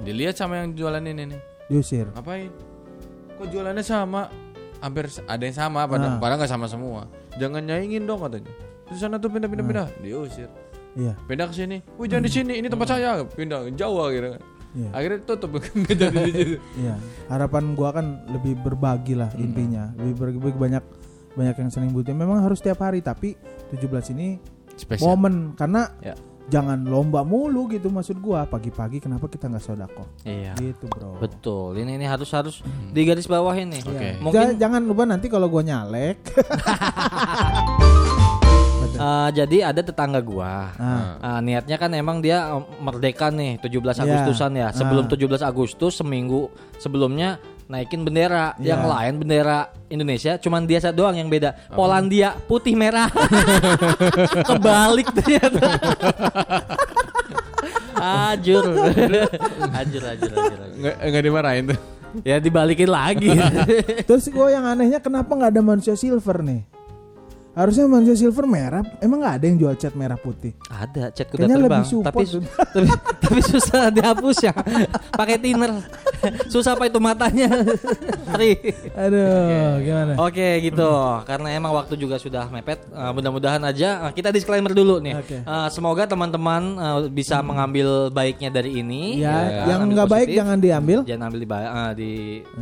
Dilihat 0.01 0.33
sama 0.33 0.59
yang 0.59 0.73
jualan 0.73 1.03
ini 1.03 1.29
nih. 1.29 1.39
Diusir. 1.69 2.09
Ngapain? 2.09 2.49
Jualannya 3.45 3.81
sama? 3.81 4.27
Hampir 4.79 5.07
ada 5.23 5.39
yang 5.39 5.55
sama, 5.55 5.87
padahal, 5.87 6.15
Ah. 6.15 6.19
padahal 6.19 6.39
nggak 6.39 6.51
sama 6.51 6.67
semua. 6.67 7.07
Jangan 7.35 7.63
nyaingin 7.63 8.03
dong 8.03 8.19
katanya. 8.19 8.51
Di 8.85 8.97
sana 8.99 9.15
tuh 9.15 9.31
pindah 9.31 9.47
pindah 9.47 9.63
pindah, 9.63 9.87
diusir. 9.99 10.51
Iya. 10.93 11.15
Pindah 11.23 11.47
ke 11.47 11.55
sini. 11.55 11.77
Wih 11.95 12.05
jangan 12.05 12.23
di 12.27 12.31
sini, 12.31 12.53
ini 12.59 12.67
tempat 12.67 12.87
saya. 12.91 13.23
Pindah 13.23 13.71
jauh 13.73 14.11
gitu. 14.11 14.35
kan. 14.35 14.41
Iya. 14.73 14.89
Akhirnya 14.91 15.19
tutup 15.23 15.49
nggak 15.57 15.95
jadi. 15.95 16.21
Iya. 16.75 16.95
Harapan 17.25 17.73
gua 17.73 17.89
kan 17.93 18.05
lebih 18.27 18.59
berbagi 18.59 19.15
lah 19.15 19.31
intinya. 19.33 19.93
Lebih 19.95 20.13
berbagi 20.35 20.57
banyak 20.59 20.83
banyak 21.33 21.55
yang 21.57 21.69
sering 21.71 21.89
butuh. 21.89 22.11
Memang 22.11 22.43
harus 22.43 22.59
tiap 22.59 22.77
hari 22.77 22.99
tapi 22.99 23.33
17 23.71 24.11
ini 24.11 24.37
Spesial. 24.75 25.05
momen 25.07 25.55
karena 25.55 25.89
Ya. 26.03 26.13
Jangan 26.45 26.79
lomba 26.81 27.21
mulu 27.21 27.67
gitu 27.67 27.87
maksud 27.87 28.17
gua. 28.17 28.43
Pagi-pagi 28.43 28.99
kenapa 28.99 29.25
kita 29.25 29.47
nggak 29.47 29.61
sodako? 29.61 30.03
Iya. 30.21 30.53
Gitu, 30.55 30.85
Bro. 30.87 31.17
Betul. 31.17 31.77
Ini 31.77 31.95
ini 31.95 32.03
harus 32.03 32.27
harus 32.29 32.59
di 32.89 33.01
garis 33.01 33.25
bawahin 33.25 33.69
nih. 33.69 33.81
Oke. 33.81 34.07
Ja- 34.09 34.19
Mungkin 34.19 34.47
jangan 34.57 34.81
lupa 34.81 35.03
nanti 35.03 35.27
kalau 35.27 35.47
gua 35.47 35.61
nyalek. 35.61 36.19
eh, 38.93 39.29
jadi 39.33 39.57
ada 39.65 39.81
tetangga 39.81 40.19
gua. 40.19 40.69
Nah, 40.75 41.17
Ah, 41.19 41.39
niatnya 41.39 41.77
kan 41.77 41.91
emang 41.91 42.19
dia 42.19 42.45
eh, 42.49 42.61
merdeka 42.77 43.29
nih 43.29 43.57
17 43.57 43.73
Iya. 43.95 44.03
Agustusan 44.03 44.51
ya. 44.53 44.67
Sebelum 44.71 45.05
Ah. 45.05 45.09
17 45.09 45.41
Agustus 45.41 45.93
seminggu 45.95 46.47
sebelumnya 46.75 47.39
naikin 47.67 48.03
bendera. 48.03 48.55
Iya. 48.57 48.75
Yang 48.75 48.83
lain 48.89 49.13
bendera 49.21 49.59
Indonesia 49.89 50.31
cuman 50.39 50.65
dia 50.65 50.79
satu 50.81 51.03
doang 51.03 51.15
yang 51.17 51.29
beda. 51.29 51.73
Polandia 51.73 52.35
putih 52.47 52.75
merah. 52.75 53.07
Kebalik 54.47 55.07
ternyata. 55.15 55.61
ajur. 58.33 58.63
ajur, 58.67 59.11
ajur, 59.71 60.03
ajur, 60.03 60.31
ajur. 60.35 60.59
Nggak 60.79 60.95
nggak 60.99 61.23
dimarahin 61.23 61.63
tuh. 61.71 61.79
Ya 62.21 62.37
dibalikin 62.37 62.89
lagi. 62.93 63.33
terus 64.07 64.29
gua 64.29 64.53
yang 64.53 64.69
anehnya 64.69 65.01
kenapa 65.01 65.33
nggak 65.33 65.51
ada 65.57 65.63
manusia 65.65 65.97
silver 65.97 66.45
nih? 66.45 66.61
Harusnya 67.53 67.85
manusia 67.85 68.17
silver 68.17 68.49
merah. 68.49 68.81
Emang 68.97 69.21
nggak 69.21 69.35
ada 69.37 69.45
yang 69.45 69.57
jual 69.61 69.73
cat 69.77 69.93
merah 69.93 70.17
putih? 70.17 70.57
Ada 70.73 71.13
chat 71.13 71.29
kuda 71.29 71.45
Kayaknya 71.45 71.57
terbang, 71.61 71.85
lebih 71.85 72.01
tapi, 72.01 72.23
tapi 72.73 72.87
tapi 73.21 73.39
susah 73.45 73.81
dihapus 73.93 74.37
ya. 74.41 74.53
Pakai 75.13 75.37
thinner. 75.37 75.71
susah 76.49 76.73
apa 76.73 76.87
itu 76.89 76.97
matanya. 76.97 77.51
Aduh, 79.03 79.69
gimana? 79.83 80.13
Oke 80.23 80.63
gitu, 80.63 80.89
karena 81.27 81.53
emang 81.53 81.75
waktu 81.75 81.93
juga 81.99 82.17
sudah 82.17 82.47
mepet. 82.49 82.79
eh, 82.89 83.11
mudah-mudahan 83.13 83.61
aja 83.63 84.09
eh, 84.09 84.11
kita 84.15 84.33
disclaimer 84.33 84.71
dulu 84.73 84.97
nih. 85.03 85.19
Oke. 85.19 85.37
Eh, 85.43 85.67
semoga 85.69 86.09
teman-teman 86.09 86.61
eh, 86.79 86.97
bisa 87.13 87.43
mengambil 87.45 88.09
baiknya 88.09 88.49
dari 88.49 88.81
ini. 88.81 89.21
Ya, 89.21 89.69
yang 89.69 89.85
ambil 89.85 89.93
nggak 89.93 90.09
baik 90.09 90.27
jangan 90.33 90.57
diambil. 90.57 90.99
jangan 91.05 91.23
ambil 91.29 91.39
di, 91.43 91.47
eh, 91.53 91.91
di 91.93 92.11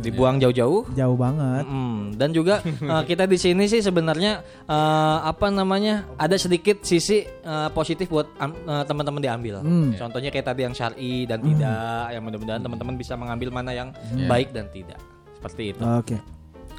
dibuang 0.04 0.36
jauh-jauh. 0.42 0.92
Jauh 0.92 1.16
banget. 1.16 1.64
Mm, 1.64 2.18
dan 2.18 2.28
juga 2.34 2.60
eh, 2.66 3.02
kita 3.08 3.24
di 3.24 3.38
sini 3.40 3.64
sih 3.70 3.80
sebenarnya 3.80 4.42
eh, 4.82 5.18
apa 5.22 5.46
namanya 5.48 5.94
ada 6.16 6.34
sedikit 6.34 6.82
sisi 6.82 7.22
eh, 7.22 7.68
positif 7.70 8.10
buat 8.10 8.26
am- 8.36 8.58
eh, 8.58 8.84
teman-teman 8.84 9.22
diambil. 9.22 9.62
Hmm. 9.62 9.94
Contohnya 9.94 10.28
kayak 10.28 10.46
tadi 10.48 10.60
yang 10.62 10.74
syar'i 10.74 11.24
dan 11.24 11.38
tidak, 11.40 12.04
yang 12.10 12.22
mudah-mudahan 12.22 12.60
teman-teman 12.60 12.94
bisa 12.98 13.14
mengambil 13.14 13.48
mana 13.50 13.70
yang 13.70 13.88
baik 14.26 14.50
dan 14.50 14.66
tidak. 14.68 14.98
seperti 15.32 15.74
itu. 15.74 15.82
Oke. 15.82 16.16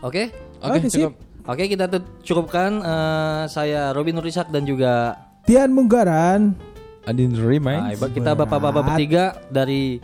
Oke. 0.01 0.24
Oke, 0.64 0.78
Oke, 0.80 0.88
cukup. 0.88 1.14
Oke, 1.43 1.64
kita 1.68 1.86
tuh 1.88 1.99
cukupkan 2.24 2.80
eh, 2.80 3.43
saya 3.47 3.91
Robin 3.91 4.16
Nurisak 4.16 4.47
dan 4.47 4.64
juga 4.64 5.20
Tian 5.43 5.72
Munggaran. 5.72 6.56
Adin 7.04 7.36
Nah, 7.36 7.43
Remind. 7.43 7.99
kita 8.16 8.32
bapak-bapak 8.32 8.95
bertiga 8.95 9.36
dari 9.51 9.99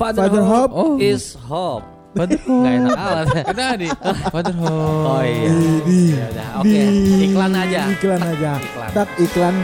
Father, 0.00 0.24
Father 0.24 0.40
Hope, 0.40 0.72
Hope. 0.72 0.72
Oh. 0.72 0.96
is 0.96 1.36
Hope. 1.36 1.84
Father 2.16 2.38
Nggak 2.40 2.72
enak 2.80 2.96
amat. 2.96 3.26
Kita 3.52 3.66
di 3.76 3.88
Father 4.32 4.54
Home. 4.56 5.04
Oh 5.04 5.22
iya. 5.22 5.50
Di, 5.84 5.98
Ya 6.16 6.26
udah, 6.32 6.48
Oke, 6.64 6.82
iklan 7.28 7.52
aja. 7.52 7.80
Iklan 7.92 8.22
aja. 8.22 8.52
Iklan. 8.56 8.90
Tak 8.96 9.08
iklan 9.20 9.54